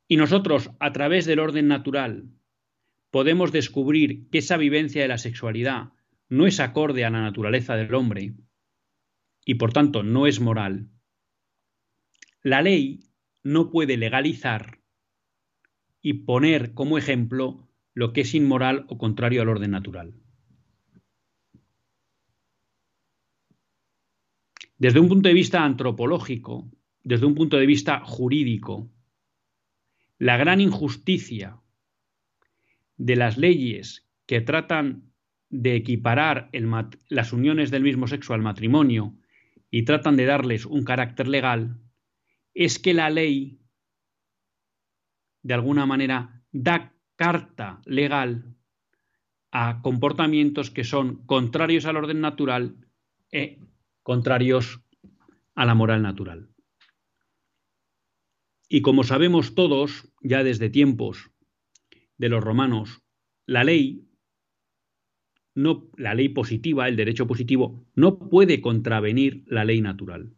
[0.07, 2.29] y nosotros, a través del orden natural,
[3.11, 5.93] podemos descubrir que esa vivencia de la sexualidad
[6.29, 8.35] no es acorde a la naturaleza del hombre
[9.45, 10.89] y por tanto no es moral,
[12.43, 13.01] la ley
[13.45, 14.81] no puede legalizar
[16.01, 20.15] y poner como ejemplo lo que es inmoral o contrario al orden natural.
[24.79, 26.69] Desde un punto de vista antropológico,
[27.05, 28.91] desde un punto de vista jurídico,
[30.19, 31.61] la gran injusticia
[32.97, 35.13] de las leyes que tratan
[35.51, 36.51] de equiparar
[37.09, 39.15] las uniones del mismo sexo al matrimonio
[39.71, 41.79] y tratan de darles un carácter legal,
[42.55, 43.61] es que la ley,
[45.43, 48.57] de alguna manera, da carta legal
[49.51, 52.77] a comportamientos que son contrarios al orden natural
[53.31, 53.59] e
[54.03, 54.81] contrarios
[55.55, 56.49] a la moral natural.
[58.69, 61.31] Y como sabemos todos, ya desde tiempos
[62.17, 63.03] de los romanos,
[63.47, 64.09] la ley
[65.55, 70.35] no, la ley positiva, el derecho positivo, no puede contravenir la ley natural.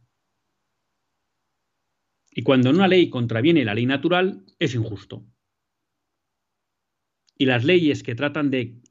[2.39, 5.25] Y cuando una ley contraviene la ley natural, es injusto.
[7.39, 8.83] Y las leyes que tratan de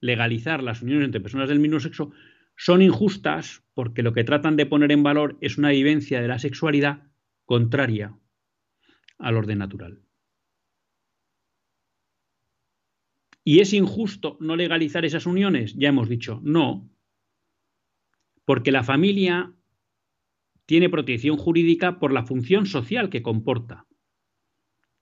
[0.00, 2.12] legalizar las uniones entre personas del mismo sexo
[2.56, 6.38] son injustas porque lo que tratan de poner en valor es una vivencia de la
[6.38, 7.10] sexualidad
[7.46, 8.14] contraria
[9.16, 10.02] al orden natural.
[13.44, 15.74] ¿Y es injusto no legalizar esas uniones?
[15.74, 16.90] Ya hemos dicho, no,
[18.44, 19.54] porque la familia
[20.66, 23.86] tiene protección jurídica por la función social que comporta.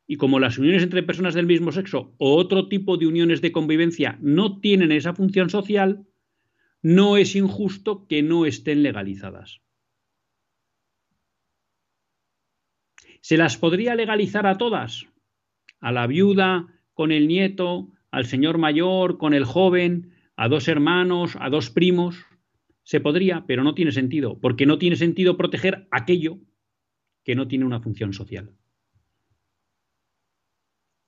[0.06, 3.52] Y como las uniones entre personas del mismo sexo o otro tipo de uniones de
[3.52, 6.06] convivencia no tienen esa función social,
[6.82, 9.62] no es injusto que no estén legalizadas.
[13.22, 15.06] ¿Se las podría legalizar a todas?
[15.80, 21.38] A la viuda, con el nieto, al señor mayor, con el joven, a dos hermanos,
[21.40, 22.26] a dos primos.
[22.84, 26.38] Se podría, pero no tiene sentido, porque no tiene sentido proteger aquello
[27.24, 28.54] que no tiene una función social.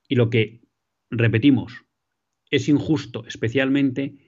[0.09, 0.63] Y lo que,
[1.11, 1.85] repetimos,
[2.51, 4.19] es injusto especialmente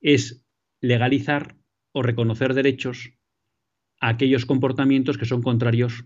[0.00, 0.44] es
[0.80, 1.56] legalizar
[1.92, 3.12] o reconocer derechos
[4.00, 6.04] a aquellos comportamientos que son contrarios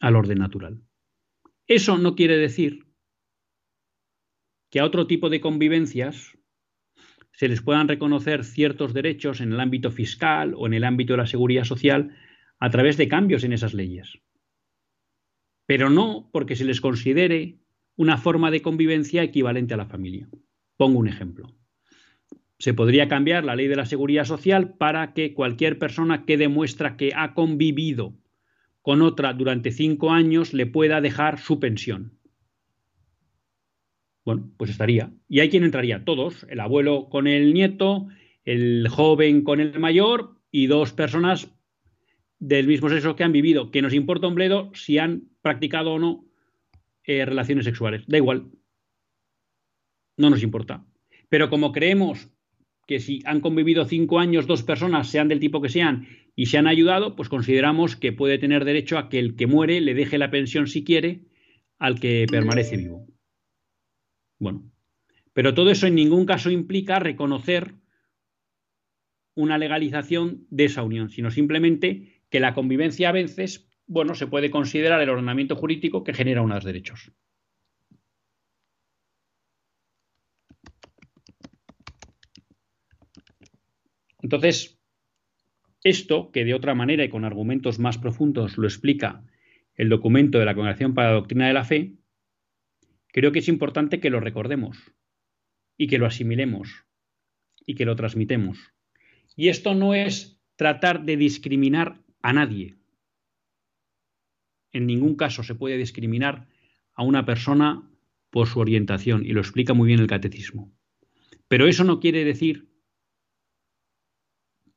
[0.00, 0.82] al orden natural.
[1.66, 2.86] Eso no quiere decir
[4.70, 6.35] que a otro tipo de convivencias
[7.36, 11.18] se les puedan reconocer ciertos derechos en el ámbito fiscal o en el ámbito de
[11.18, 12.16] la seguridad social
[12.58, 14.20] a través de cambios en esas leyes.
[15.66, 17.58] Pero no porque se les considere
[17.94, 20.30] una forma de convivencia equivalente a la familia.
[20.78, 21.54] Pongo un ejemplo.
[22.58, 26.96] Se podría cambiar la ley de la seguridad social para que cualquier persona que demuestra
[26.96, 28.16] que ha convivido
[28.80, 32.15] con otra durante cinco años le pueda dejar su pensión.
[34.26, 35.12] Bueno, pues estaría.
[35.28, 36.04] ¿Y hay quien entraría?
[36.04, 38.08] Todos, el abuelo con el nieto,
[38.44, 41.54] el joven con el mayor y dos personas
[42.40, 45.98] del mismo sexo que han vivido, que nos importa un bledo si han practicado o
[46.00, 46.24] no
[47.04, 48.02] eh, relaciones sexuales.
[48.08, 48.50] Da igual.
[50.16, 50.84] No nos importa.
[51.28, 52.28] Pero como creemos
[52.88, 56.58] que si han convivido cinco años dos personas, sean del tipo que sean, y se
[56.58, 60.18] han ayudado, pues consideramos que puede tener derecho a que el que muere le deje
[60.18, 61.20] la pensión si quiere
[61.78, 63.06] al que permanece vivo.
[64.38, 64.70] Bueno,
[65.32, 67.74] pero todo eso en ningún caso implica reconocer
[69.34, 74.50] una legalización de esa unión, sino simplemente que la convivencia a veces bueno, se puede
[74.50, 77.12] considerar el ordenamiento jurídico que genera unos derechos.
[84.22, 84.80] Entonces,
[85.84, 89.24] esto, que de otra manera y con argumentos más profundos lo explica
[89.76, 91.94] el documento de la Congregación para la Doctrina de la Fe,
[93.16, 94.76] creo que es importante que lo recordemos
[95.78, 96.84] y que lo asimilemos
[97.64, 98.58] y que lo transmitemos.
[99.34, 102.76] Y esto no es tratar de discriminar a nadie.
[104.70, 106.46] En ningún caso se puede discriminar
[106.92, 107.90] a una persona
[108.28, 110.70] por su orientación, y lo explica muy bien el catecismo.
[111.48, 112.68] Pero eso no quiere decir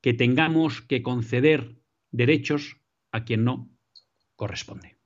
[0.00, 1.76] que tengamos que conceder
[2.10, 2.78] derechos
[3.12, 3.70] a quien no
[4.34, 4.99] corresponde.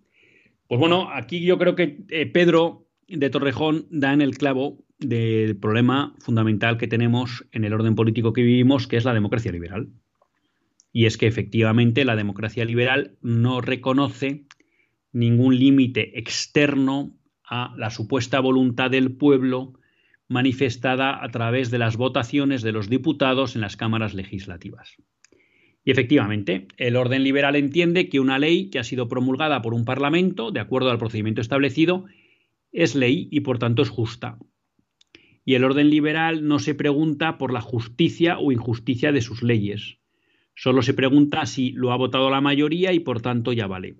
[0.67, 5.57] Pues bueno, aquí yo creo que eh, Pedro de Torrejón da en el clavo del
[5.57, 9.89] problema fundamental que tenemos en el orden político que vivimos, que es la democracia liberal.
[10.91, 14.45] Y es que efectivamente la democracia liberal no reconoce
[15.11, 19.73] ningún límite externo a la supuesta voluntad del pueblo
[20.27, 24.97] manifestada a través de las votaciones de los diputados en las cámaras legislativas.
[25.85, 29.85] Y efectivamente, el orden liberal entiende que una ley que ha sido promulgada por un
[29.85, 32.05] Parlamento, de acuerdo al procedimiento establecido,
[32.71, 34.37] es ley y por tanto es justa.
[35.45, 39.97] Y el orden liberal no se pregunta por la justicia o injusticia de sus leyes.
[40.55, 43.97] Solo se pregunta si lo ha votado la mayoría y por tanto ya vale.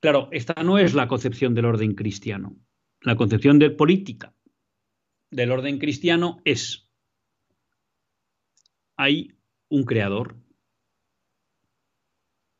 [0.00, 2.56] Claro, esta no es la concepción del orden cristiano.
[3.00, 4.34] La concepción de política
[5.30, 6.88] del orden cristiano es
[8.96, 9.32] hay
[9.68, 10.36] un creador,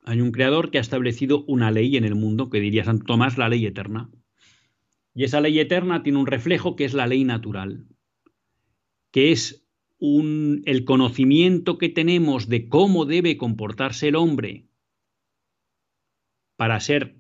[0.05, 3.39] hay un creador que ha establecido una ley en el mundo, que diría Santo Tomás,
[3.39, 4.11] la ley eterna.
[5.15, 7.87] Y esa ley eterna tiene un reflejo que es la ley natural,
[9.11, 9.67] que es
[9.99, 14.69] un, el conocimiento que tenemos de cómo debe comportarse el hombre
[16.57, 17.17] para ser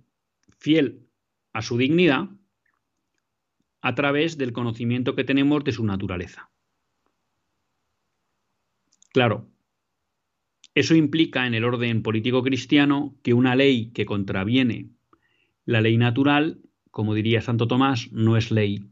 [0.58, 1.08] fiel
[1.54, 2.28] a su dignidad,
[3.80, 6.50] a través del conocimiento que tenemos de su naturaleza.
[9.12, 9.53] Claro,
[10.74, 14.90] eso implica en el orden político cristiano que una ley que contraviene
[15.64, 16.60] la ley natural,
[16.90, 18.84] como diría Santo Tomás, no es ley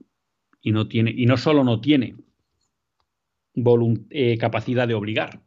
[0.61, 2.17] y no tiene y no solo no tiene
[4.11, 5.43] eh, capacidad de obligar,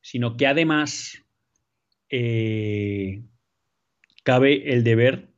[0.00, 1.24] sino que además
[2.10, 3.22] eh,
[4.22, 5.30] cabe el deber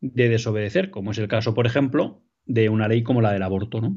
[0.00, 3.80] de desobedecer, como es el caso, por ejemplo, de una ley como la del aborto,
[3.80, 3.96] ¿no?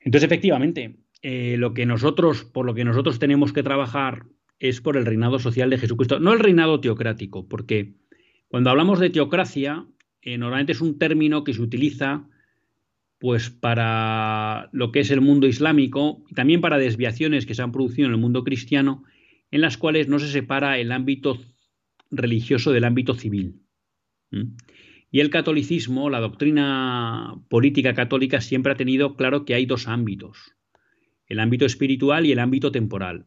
[0.00, 4.26] Entonces, efectivamente, eh, lo que nosotros, por lo que nosotros tenemos que trabajar
[4.58, 7.94] es por el reinado social de Jesucristo, no el reinado teocrático, porque
[8.48, 9.86] cuando hablamos de teocracia,
[10.22, 12.28] eh, normalmente es un término que se utiliza
[13.18, 17.72] pues para lo que es el mundo islámico y también para desviaciones que se han
[17.72, 19.04] producido en el mundo cristiano,
[19.50, 21.38] en las cuales no se separa el ámbito
[22.10, 23.62] religioso del ámbito civil.
[25.10, 30.54] Y el catolicismo, la doctrina política católica, siempre ha tenido claro que hay dos ámbitos,
[31.26, 33.26] el ámbito espiritual y el ámbito temporal.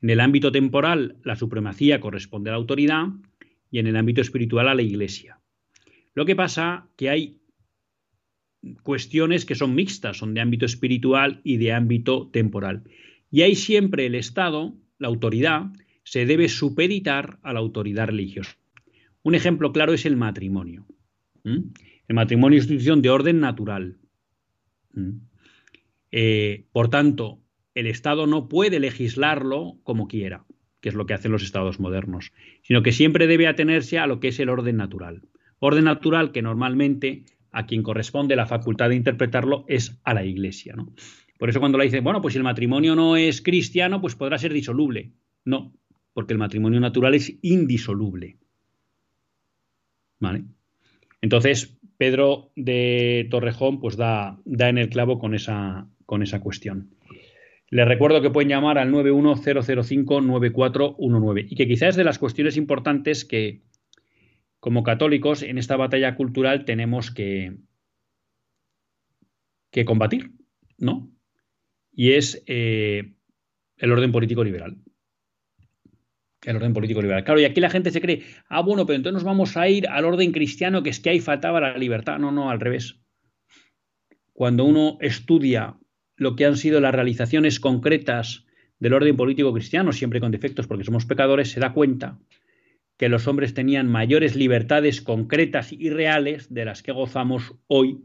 [0.00, 3.08] En el ámbito temporal, la supremacía corresponde a la autoridad
[3.70, 5.40] y en el ámbito espiritual a la Iglesia.
[6.14, 7.40] Lo que pasa que hay
[8.82, 12.84] cuestiones que son mixtas, son de ámbito espiritual y de ámbito temporal.
[13.30, 15.70] Y ahí siempre el Estado, la autoridad,
[16.04, 18.56] se debe supeditar a la autoridad religiosa.
[19.22, 20.86] Un ejemplo claro es el matrimonio.
[21.44, 23.98] El matrimonio es institución de orden natural.
[26.10, 27.40] Eh, por tanto,
[27.78, 30.44] el Estado no puede legislarlo como quiera,
[30.80, 34.18] que es lo que hacen los estados modernos, sino que siempre debe atenerse a lo
[34.18, 35.22] que es el orden natural.
[35.60, 40.74] Orden natural que normalmente a quien corresponde la facultad de interpretarlo es a la Iglesia.
[40.76, 40.92] ¿no?
[41.38, 44.38] Por eso cuando la dicen, bueno, pues si el matrimonio no es cristiano, pues podrá
[44.38, 45.12] ser disoluble.
[45.44, 45.72] No,
[46.12, 48.38] porque el matrimonio natural es indisoluble.
[50.18, 50.44] ¿Vale?
[51.20, 55.86] Entonces, Pedro de Torrejón pues da, en el clavo con esa
[56.40, 56.90] cuestión.
[57.70, 63.24] Les recuerdo que pueden llamar al 910059419 y que quizás es de las cuestiones importantes
[63.24, 63.62] que,
[64.58, 67.58] como católicos, en esta batalla cultural tenemos que,
[69.70, 70.32] que combatir,
[70.78, 71.12] ¿no?
[71.92, 73.12] Y es eh,
[73.76, 74.78] el orden político liberal
[76.44, 77.24] el orden político liberal.
[77.24, 79.88] Claro, y aquí la gente se cree, ah, bueno, pero entonces nos vamos a ir
[79.88, 82.18] al orden cristiano, que es que ahí faltaba la libertad.
[82.18, 83.00] No, no, al revés.
[84.32, 85.76] Cuando uno estudia
[86.18, 88.44] lo que han sido las realizaciones concretas
[88.78, 92.18] del orden político cristiano, siempre con defectos porque somos pecadores, se da cuenta
[92.98, 98.04] que los hombres tenían mayores libertades concretas y reales de las que gozamos hoy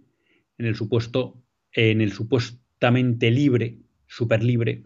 [0.57, 1.43] en el supuesto,
[1.74, 4.84] en el supuestamente libre, superlibre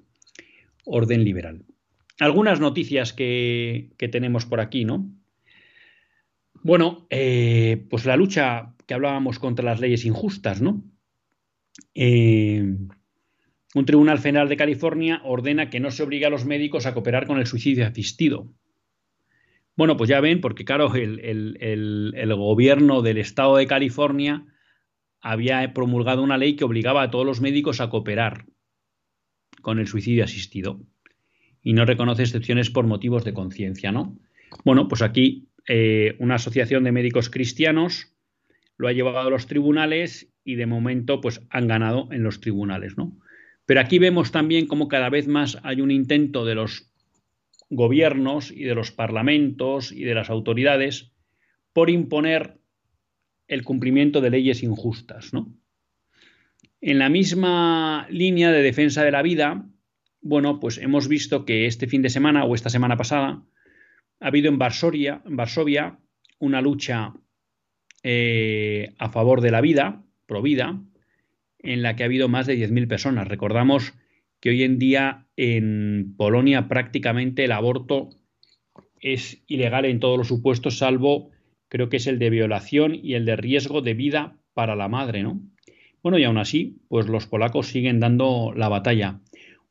[0.86, 1.62] orden liberal
[2.20, 5.10] algunas noticias que, tenemos por aquí, ¿no?
[6.64, 10.84] Bueno, eh, pues la lucha que hablábamos contra las leyes injustas, ¿no?
[11.94, 12.76] Eh,
[13.74, 17.28] un tribunal federal de California ordena que no se obligue a los médicos a cooperar
[17.28, 18.54] con el suicidio asistido.
[19.76, 24.46] Bueno, pues ya ven, porque claro, el, gobierno del estado de California
[25.22, 28.46] había promulgado una ley que obligaba a todos los médicos a cooperar
[29.62, 30.82] con el suicidio asistido
[31.62, 34.18] y no reconoce excepciones por motivos de conciencia, ¿no?
[34.64, 38.16] Bueno, pues aquí eh, una asociación de médicos cristianos
[38.78, 42.98] lo ha llevado a los tribunales y de momento pues han ganado en los tribunales,
[42.98, 43.18] ¿no?
[43.68, 46.90] Pero aquí vemos también cómo cada vez más hay un intento de los
[47.70, 51.12] gobiernos y de los parlamentos y de las autoridades
[51.74, 52.62] por imponer
[53.50, 55.54] el cumplimiento de leyes injustas, ¿no?
[56.80, 59.68] En la misma línea de defensa de la vida,
[60.22, 63.44] bueno, pues hemos visto que este fin de semana o esta semana pasada
[64.22, 66.00] ha habido en Varsovia,
[66.40, 67.14] una lucha
[68.02, 70.80] eh, a favor de la vida, pro vida,
[71.68, 73.28] en la que ha habido más de 10.000 personas.
[73.28, 73.94] Recordamos
[74.40, 78.10] que hoy en día en Polonia prácticamente el aborto
[79.02, 81.30] es ilegal en todos los supuestos, salvo
[81.68, 85.24] creo que es el de violación y el de riesgo de vida para la madre,
[85.24, 85.42] ¿no?
[86.02, 89.20] Bueno, y aún así, pues los polacos siguen dando la batalla.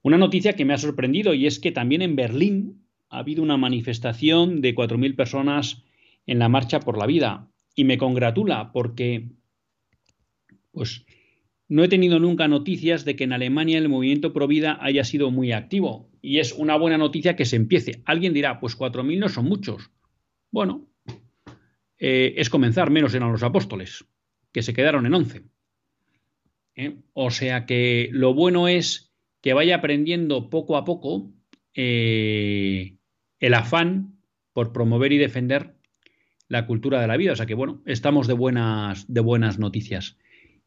[0.02, 3.56] Una noticia que me ha sorprendido y es que también en Berlín ha habido una
[3.56, 5.82] manifestación de 4.000 personas
[6.26, 7.48] en la Marcha por la Vida.
[7.74, 9.30] Y me congratula porque
[10.72, 11.06] pues,
[11.68, 15.30] no he tenido nunca noticias de que en Alemania el movimiento pro vida haya sido
[15.30, 16.08] muy activo.
[16.22, 18.02] Y es una buena noticia que se empiece.
[18.04, 19.90] Alguien dirá, pues 4.000 no son muchos.
[20.50, 20.88] Bueno,
[21.98, 24.04] eh, es comenzar, menos eran los apóstoles,
[24.52, 25.44] que se quedaron en 11.
[26.76, 26.96] ¿Eh?
[27.14, 31.32] O sea que lo bueno es que vaya aprendiendo poco a poco
[31.74, 32.96] eh,
[33.40, 34.18] el afán
[34.52, 35.74] por promover y defender
[36.48, 37.32] la cultura de la vida.
[37.32, 40.16] O sea que, bueno, estamos de buenas, de buenas noticias.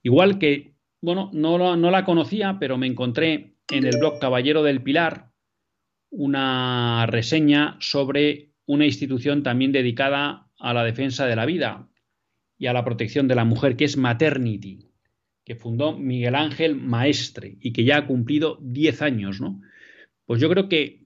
[0.03, 4.81] Igual que, bueno, no, no la conocía, pero me encontré en el blog Caballero del
[4.81, 5.31] Pilar
[6.09, 11.89] una reseña sobre una institución también dedicada a la defensa de la vida
[12.57, 14.89] y a la protección de la mujer, que es Maternity,
[15.45, 19.61] que fundó Miguel Ángel Maestre y que ya ha cumplido 10 años, ¿no?
[20.25, 21.05] Pues yo creo que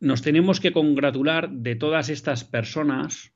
[0.00, 3.34] nos tenemos que congratular de todas estas personas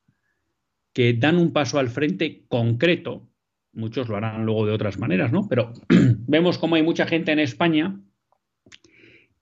[0.93, 3.29] que dan un paso al frente concreto.
[3.75, 5.49] Muchos lo harán luego de otras maneras, ¿no?
[5.49, 5.73] Pero
[6.27, 8.01] vemos como hay mucha gente en España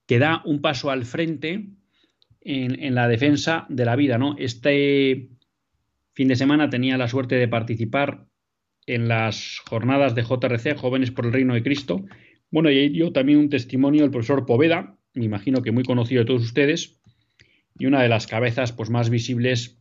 [0.06, 1.68] que da un paso al frente
[2.40, 4.36] en, la defensa de la vida, ¿no?
[4.38, 5.28] Este
[6.14, 8.26] fin de semana tenía la suerte de participar
[8.86, 12.04] en las jornadas de JRC, Jóvenes por el Reino de Cristo.
[12.50, 16.26] Bueno, y dio también un testimonio el profesor Poveda, me imagino que muy conocido de
[16.26, 17.00] todos ustedes,
[17.78, 19.78] y una de las cabezas pues, más visibles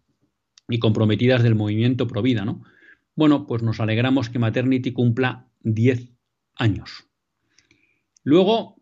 [0.69, 2.63] y comprometidas del movimiento Provida, ¿no?
[3.21, 6.11] Bueno, pues nos alegramos que Maternity cumpla 10
[6.55, 7.07] años.
[8.23, 8.81] Luego,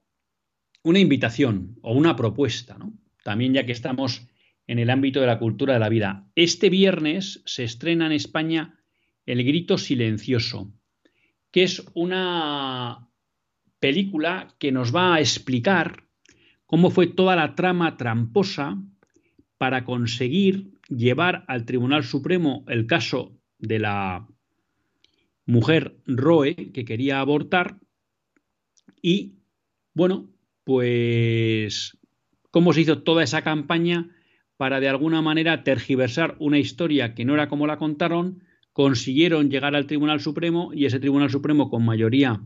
[0.82, 2.94] una invitación o una propuesta, ¿no?
[3.26, 4.30] También ya que estamos
[4.66, 6.32] en el ámbito de la cultura de la vida.
[6.36, 8.80] Este viernes se estrena en España
[9.26, 10.72] El Grito Silencioso,
[11.52, 13.10] que es una
[13.82, 16.06] película que nos va a explicar
[16.66, 18.82] cómo fue toda la trama tramposa
[19.58, 24.28] para conseguir llevar al Tribunal Supremo el caso de la
[25.46, 27.78] mujer Roe que quería abortar
[29.02, 29.36] y,
[29.94, 30.30] bueno,
[30.64, 31.98] pues
[32.52, 34.10] cómo se hizo toda esa campaña
[34.58, 38.44] para de alguna manera tergiversar una historia que no era como la contaron,
[38.74, 42.42] consiguieron llegar al Tribunal Supremo y ese Tribunal Supremo con mayoría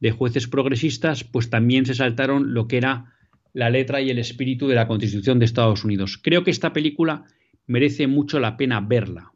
[0.00, 3.14] de jueces progresistas, pues también se saltaron lo que era
[3.52, 6.18] la letra y el espíritu de la Constitución de Estados Unidos.
[6.20, 7.24] Creo que esta película
[7.66, 9.31] merece mucho la pena verla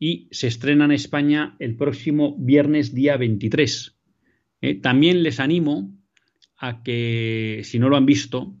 [0.00, 3.96] y se estrena en España el próximo viernes día 23.
[4.62, 5.94] Eh, también les animo
[6.56, 8.56] a que, si no lo han visto,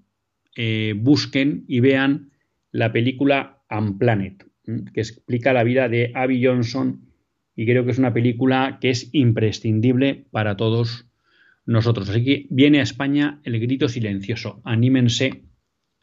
[0.54, 2.30] eh, busquen y vean
[2.72, 7.10] la película Unplanet, que explica la vida de Abby Johnson
[7.56, 11.06] y creo que es una película que es imprescindible para todos
[11.64, 12.10] nosotros.
[12.10, 14.60] Así que viene a España el grito silencioso.
[14.64, 15.44] Anímense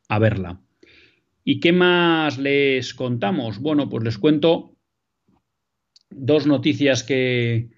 [0.10, 0.62] a verla.
[1.44, 3.60] ¿Y qué más les contamos?
[3.60, 4.77] Bueno, pues les cuento
[6.18, 7.70] dos noticias que,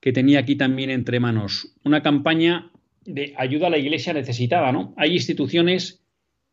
[0.00, 1.74] que tenía aquí también entre manos.
[1.84, 2.70] Una campaña
[3.04, 4.94] de ayuda a la iglesia necesitada, ¿no?
[4.96, 6.02] Hay instituciones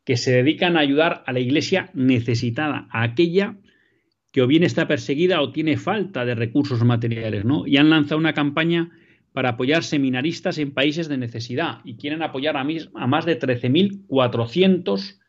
[0.06, 3.58] que se dedican a ayudar a la iglesia necesitada, a aquella
[4.32, 7.68] que o bien está perseguida o tiene falta de recursos materiales, ¿no?
[7.68, 8.90] Y han lanzado una campaña
[9.32, 15.20] para apoyar seminaristas en países de necesidad y quieren apoyar a, más de 13.400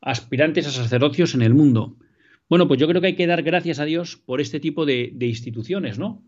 [0.00, 1.96] aspirantes a sacerdocios en el mundo.
[2.48, 5.14] Bueno, pues yo creo que hay que dar gracias a Dios por este tipo de,
[5.20, 6.22] instituciones, ¿no?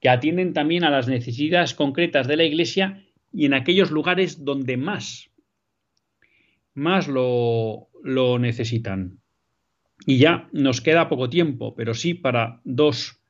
[0.00, 4.76] Que atienden también a las necesidades concretas de la Iglesia y en aquellos lugares donde
[4.76, 5.30] más,
[6.74, 9.20] más lo, lo necesitan.
[10.06, 13.20] Y ya nos queda poco tiempo, pero sí para dos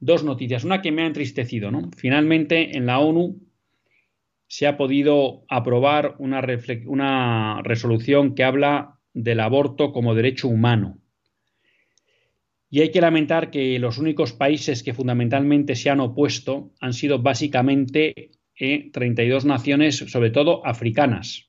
[0.00, 0.64] dos noticias.
[0.64, 1.90] Una que me ha entristecido, ¿no?
[1.96, 3.40] Finalmente, en la ONU
[4.46, 6.42] se ha podido aprobar una,
[6.86, 10.98] una resolución que habla del aborto como derecho humano.
[12.70, 17.20] Y hay que lamentar que los únicos países que fundamentalmente se han opuesto han sido
[17.20, 18.30] básicamente
[18.92, 21.48] 32 eh, naciones, sobre todo africanas.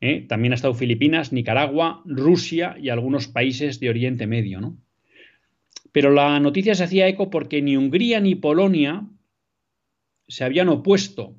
[0.00, 4.60] Eh, también ha estado Filipinas, Nicaragua, Rusia y algunos países de Oriente Medio.
[4.60, 4.76] ¿no?
[5.92, 9.06] Pero la noticia se hacía eco porque ni Hungría ni Polonia
[10.28, 11.36] se habían opuesto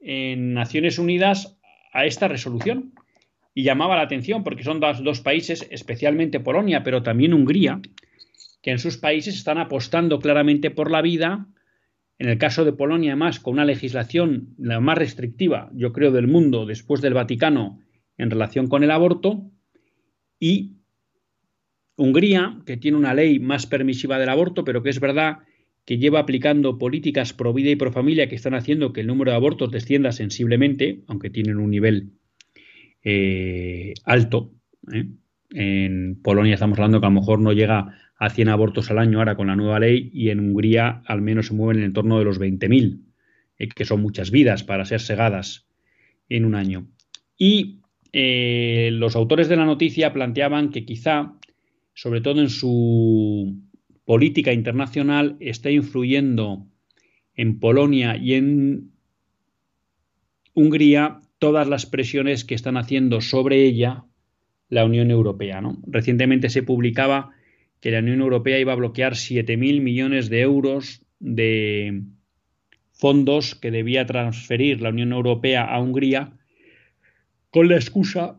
[0.00, 1.58] en Naciones Unidas
[1.92, 2.94] a esta resolución.
[3.58, 7.80] Y llamaba la atención porque son dos, países, especialmente Polonia, pero también Hungría,
[8.60, 11.48] que en sus países están apostando claramente por la vida.
[12.18, 16.26] En el caso de Polonia, además, con una legislación la más restrictiva, yo creo, del
[16.26, 17.80] mundo después del Vaticano
[18.18, 19.50] en relación con el aborto.
[20.38, 20.76] Y
[21.96, 25.38] Hungría, que tiene una ley más permisiva del aborto, pero que es verdad
[25.86, 29.30] que lleva aplicando políticas pro vida y pro familia que están haciendo que el número
[29.30, 32.10] de abortos descienda sensiblemente, aunque tienen un nivel
[33.02, 34.52] eh, alto.
[34.92, 35.06] ¿eh?
[35.50, 39.18] En Polonia estamos hablando que a lo mejor no llega a 100 abortos al año
[39.18, 42.18] ahora con la nueva ley y en Hungría al menos se mueven en el entorno
[42.18, 43.02] de los 20.000,
[43.58, 45.66] eh, que son muchas vidas para ser segadas
[46.28, 46.88] en un año.
[47.38, 47.80] Y
[48.12, 51.36] los autores de la noticia planteaban que quizá
[51.96, 53.58] sobre todo en su
[54.04, 56.66] política internacional, está influyendo
[57.34, 58.92] en Polonia y en
[60.54, 64.04] Hungría todas las presiones que están haciendo sobre ella
[64.68, 65.62] la Unión Europea.
[65.86, 67.30] Recientemente se publicaba
[67.80, 72.02] que la Unión Europea iba a bloquear 7.000 millones de euros de
[72.92, 76.32] fondos que debía transferir la Unión Europea a Hungría
[77.50, 78.38] con la excusa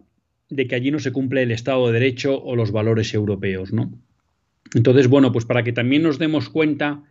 [0.49, 3.91] de que allí no se cumple el Estado de Derecho o los valores europeos, ¿no?
[4.73, 7.03] Entonces, bueno, pues para que también nos demos cuenta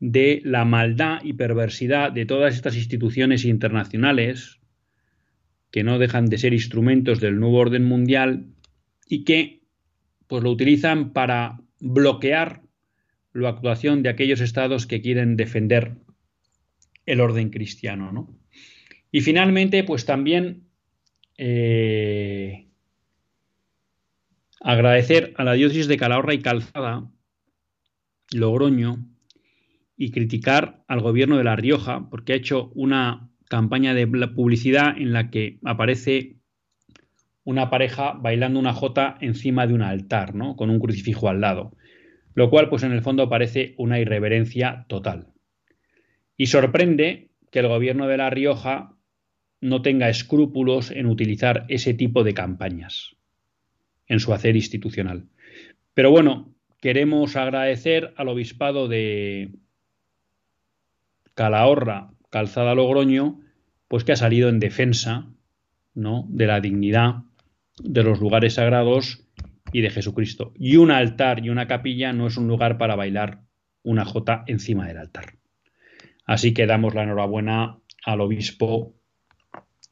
[0.00, 4.58] de la maldad y perversidad de todas estas instituciones internacionales
[5.70, 8.46] que no dejan de ser instrumentos del nuevo orden mundial
[9.08, 9.62] y que
[10.26, 12.62] pues lo utilizan para bloquear
[13.32, 15.96] la actuación de aquellos estados que quieren defender
[17.04, 18.36] el orden cristiano, ¿no?
[19.12, 20.68] Y finalmente, pues también
[21.38, 22.68] eh,
[24.60, 27.08] agradecer a la diócesis de Calahorra y Calzada,
[28.32, 29.06] Logroño,
[29.96, 35.12] y criticar al gobierno de La Rioja, porque ha hecho una campaña de publicidad en
[35.12, 36.36] la que aparece
[37.44, 40.56] una pareja bailando una jota encima de un altar, ¿no?
[40.56, 41.76] Con un crucifijo al lado.
[42.34, 45.28] Lo cual, pues en el fondo parece una irreverencia total.
[46.36, 48.96] Y sorprende que el gobierno de La Rioja
[49.60, 53.16] no tenga escrúpulos en utilizar ese tipo de campañas
[54.06, 55.28] en su hacer institucional.
[55.94, 59.54] Pero bueno, queremos agradecer al obispado de
[61.34, 63.40] Calahorra, Calzada Logroño,
[63.88, 65.28] pues que ha salido en defensa
[65.94, 66.26] ¿no?
[66.28, 67.22] de la dignidad
[67.78, 69.24] de los lugares sagrados
[69.72, 70.52] y de Jesucristo.
[70.56, 73.42] Y un altar y una capilla no es un lugar para bailar
[73.82, 75.34] una jota encima del altar.
[76.24, 78.94] Así que damos la enhorabuena al obispo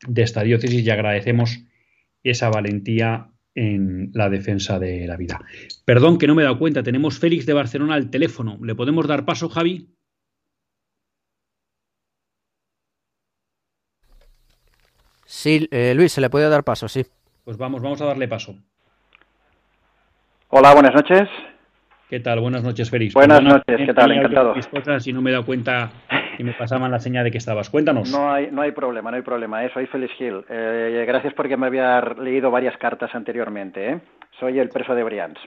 [0.07, 1.64] de esta diócesis y agradecemos
[2.22, 5.41] esa valentía en la defensa de la vida.
[5.85, 8.59] Perdón que no me he dado cuenta, tenemos Félix de Barcelona al teléfono.
[8.62, 9.91] ¿Le podemos dar paso, Javi?
[15.45, 17.05] Sí, eh, Luis, se le puede dar paso, sí.
[17.45, 18.55] Pues vamos, vamos a darle paso.
[20.49, 21.29] Hola, buenas noches.
[22.09, 22.41] ¿Qué tal?
[22.41, 23.13] Buenas noches, Félix.
[23.13, 24.11] Buenas noches, ¿qué tal?
[24.13, 24.55] Encantado.
[24.55, 25.91] Mis cosas y no me he dado cuenta
[26.39, 27.69] y me pasaban la señal de que estabas.
[27.69, 28.11] Cuéntanos.
[28.11, 29.63] No hay, no hay problema, no hay problema.
[29.63, 30.47] Eh, soy Félix Gil.
[30.49, 33.87] Eh, gracias porque me había leído varias cartas anteriormente.
[33.87, 34.01] ¿eh?
[34.41, 35.39] Soy el preso de Brians.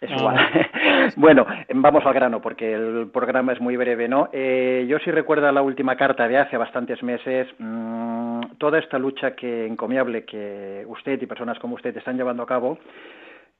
[0.00, 0.36] Es igual.
[0.36, 1.08] Ah.
[1.16, 4.30] bueno, vamos al grano porque el programa es muy breve, ¿no?
[4.32, 8.17] Eh, yo sí recuerdo la última carta de hace bastantes meses, mmm,
[8.56, 12.78] toda esta lucha que encomiable que usted y personas como usted están llevando a cabo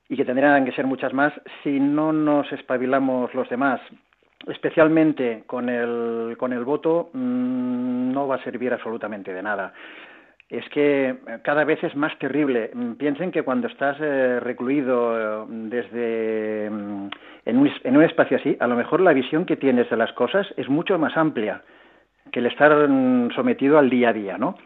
[0.09, 1.33] y que tendrán que ser muchas más
[1.63, 3.81] si no nos espabilamos los demás
[4.47, 9.73] especialmente con el, con el voto, mmm, no va a servir absolutamente de nada.
[10.49, 12.71] Es que cada vez es más terrible.
[12.99, 17.09] Piensen que cuando estás eh, recluido eh, desde mm,
[17.45, 20.13] en, un, en un espacio así, a lo mejor la visión que tienes de las
[20.13, 21.63] cosas es mucho más amplia
[22.31, 22.73] que el estar
[23.35, 24.57] sometido al día a día, ¿no?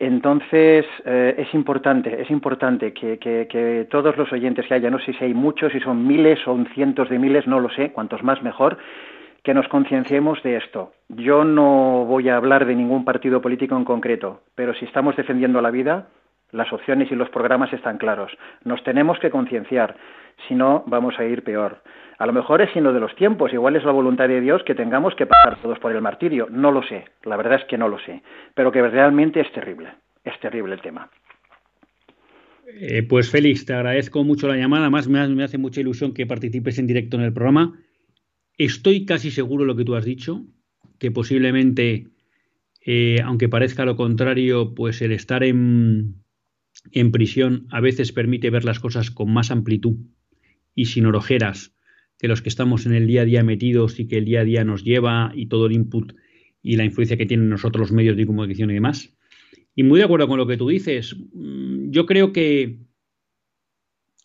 [0.00, 5.00] Entonces, eh, es importante, es importante que, que, que, todos los oyentes que haya, no
[5.00, 8.22] sé si hay muchos, si son miles o cientos de miles, no lo sé, cuantos
[8.22, 8.78] más mejor,
[9.42, 10.92] que nos concienciemos de esto.
[11.08, 15.60] Yo no voy a hablar de ningún partido político en concreto, pero si estamos defendiendo
[15.60, 16.06] la vida,
[16.52, 18.32] las opciones y los programas están claros.
[18.64, 19.96] Nos tenemos que concienciar,
[20.46, 21.82] si no, vamos a ir peor.
[22.18, 24.74] A lo mejor es sino de los tiempos, igual es la voluntad de Dios que
[24.74, 26.48] tengamos que pasar todos por el martirio.
[26.50, 28.22] No lo sé, la verdad es que no lo sé,
[28.54, 29.90] pero que realmente es terrible,
[30.24, 31.08] es terrible el tema.
[32.80, 36.78] Eh, pues Félix, te agradezco mucho la llamada, me, me hace mucha ilusión que participes
[36.80, 37.78] en directo en el programa.
[38.58, 40.42] Estoy casi seguro de lo que tú has dicho,
[40.98, 42.08] que posiblemente,
[42.84, 46.16] eh, aunque parezca lo contrario, pues el estar en,
[46.90, 49.96] en prisión a veces permite ver las cosas con más amplitud
[50.78, 51.74] y sin orojeras
[52.20, 54.44] que los que estamos en el día a día metidos y que el día a
[54.44, 56.12] día nos lleva y todo el input
[56.62, 59.12] y la influencia que tienen nosotros los medios de comunicación y demás.
[59.74, 61.16] Y muy de acuerdo con lo que tú dices.
[61.32, 62.78] Mm, yo creo que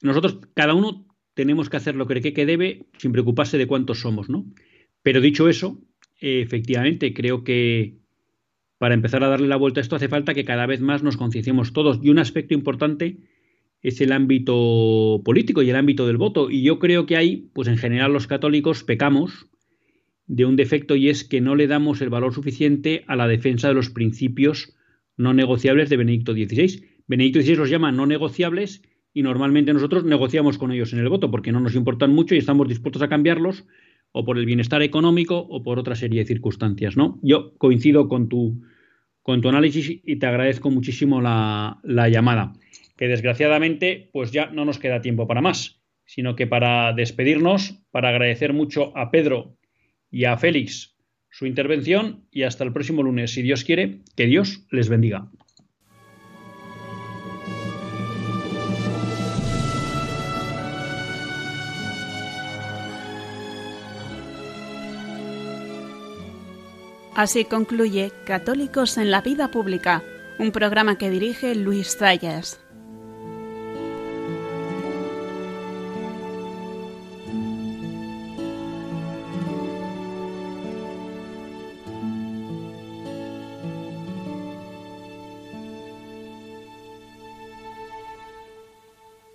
[0.04, 4.02] nosotros, cada uno, tenemos que hacer lo que cree que debe sin preocuparse de cuántos
[4.02, 4.46] somos, ¿no?
[5.02, 5.82] Pero dicho eso,
[6.22, 7.98] efectivamente, creo que
[8.78, 11.18] para empezar a darle la vuelta a esto hace falta que cada vez más nos
[11.18, 12.00] concienciemos todos.
[12.04, 13.18] Y un aspecto importante
[13.84, 16.50] es el ámbito político y el ámbito del voto.
[16.50, 19.48] Y yo creo que ahí, pues en general los católicos pecamos
[20.26, 23.68] de un defecto y es que no le damos el valor suficiente a la defensa
[23.68, 24.74] de los principios
[25.18, 26.86] no negociables de Benedicto XVI.
[27.08, 28.82] Benedicto XVI los llama no negociables
[29.14, 32.38] y normalmente nosotros negociamos con ellos en el voto porque no nos importan mucho y
[32.38, 33.66] estamos dispuestos a cambiarlos
[34.14, 36.96] o por el bienestar económico o por otra serie de circunstancias.
[36.96, 37.20] ¿no?
[37.22, 38.62] Yo coincido con tu,
[39.22, 42.54] con tu análisis y te agradezco muchísimo la, la llamada
[43.04, 48.08] que desgraciadamente pues ya no nos queda tiempo para más, sino que para despedirnos, para
[48.08, 49.58] agradecer mucho a Pedro
[50.10, 50.96] y a Félix
[51.30, 55.30] su intervención y hasta el próximo lunes, si Dios quiere, que Dios les bendiga.
[67.18, 70.02] Así concluye Católicos en la Vida Pública,
[70.40, 72.63] un programa que dirige Luis Zayas.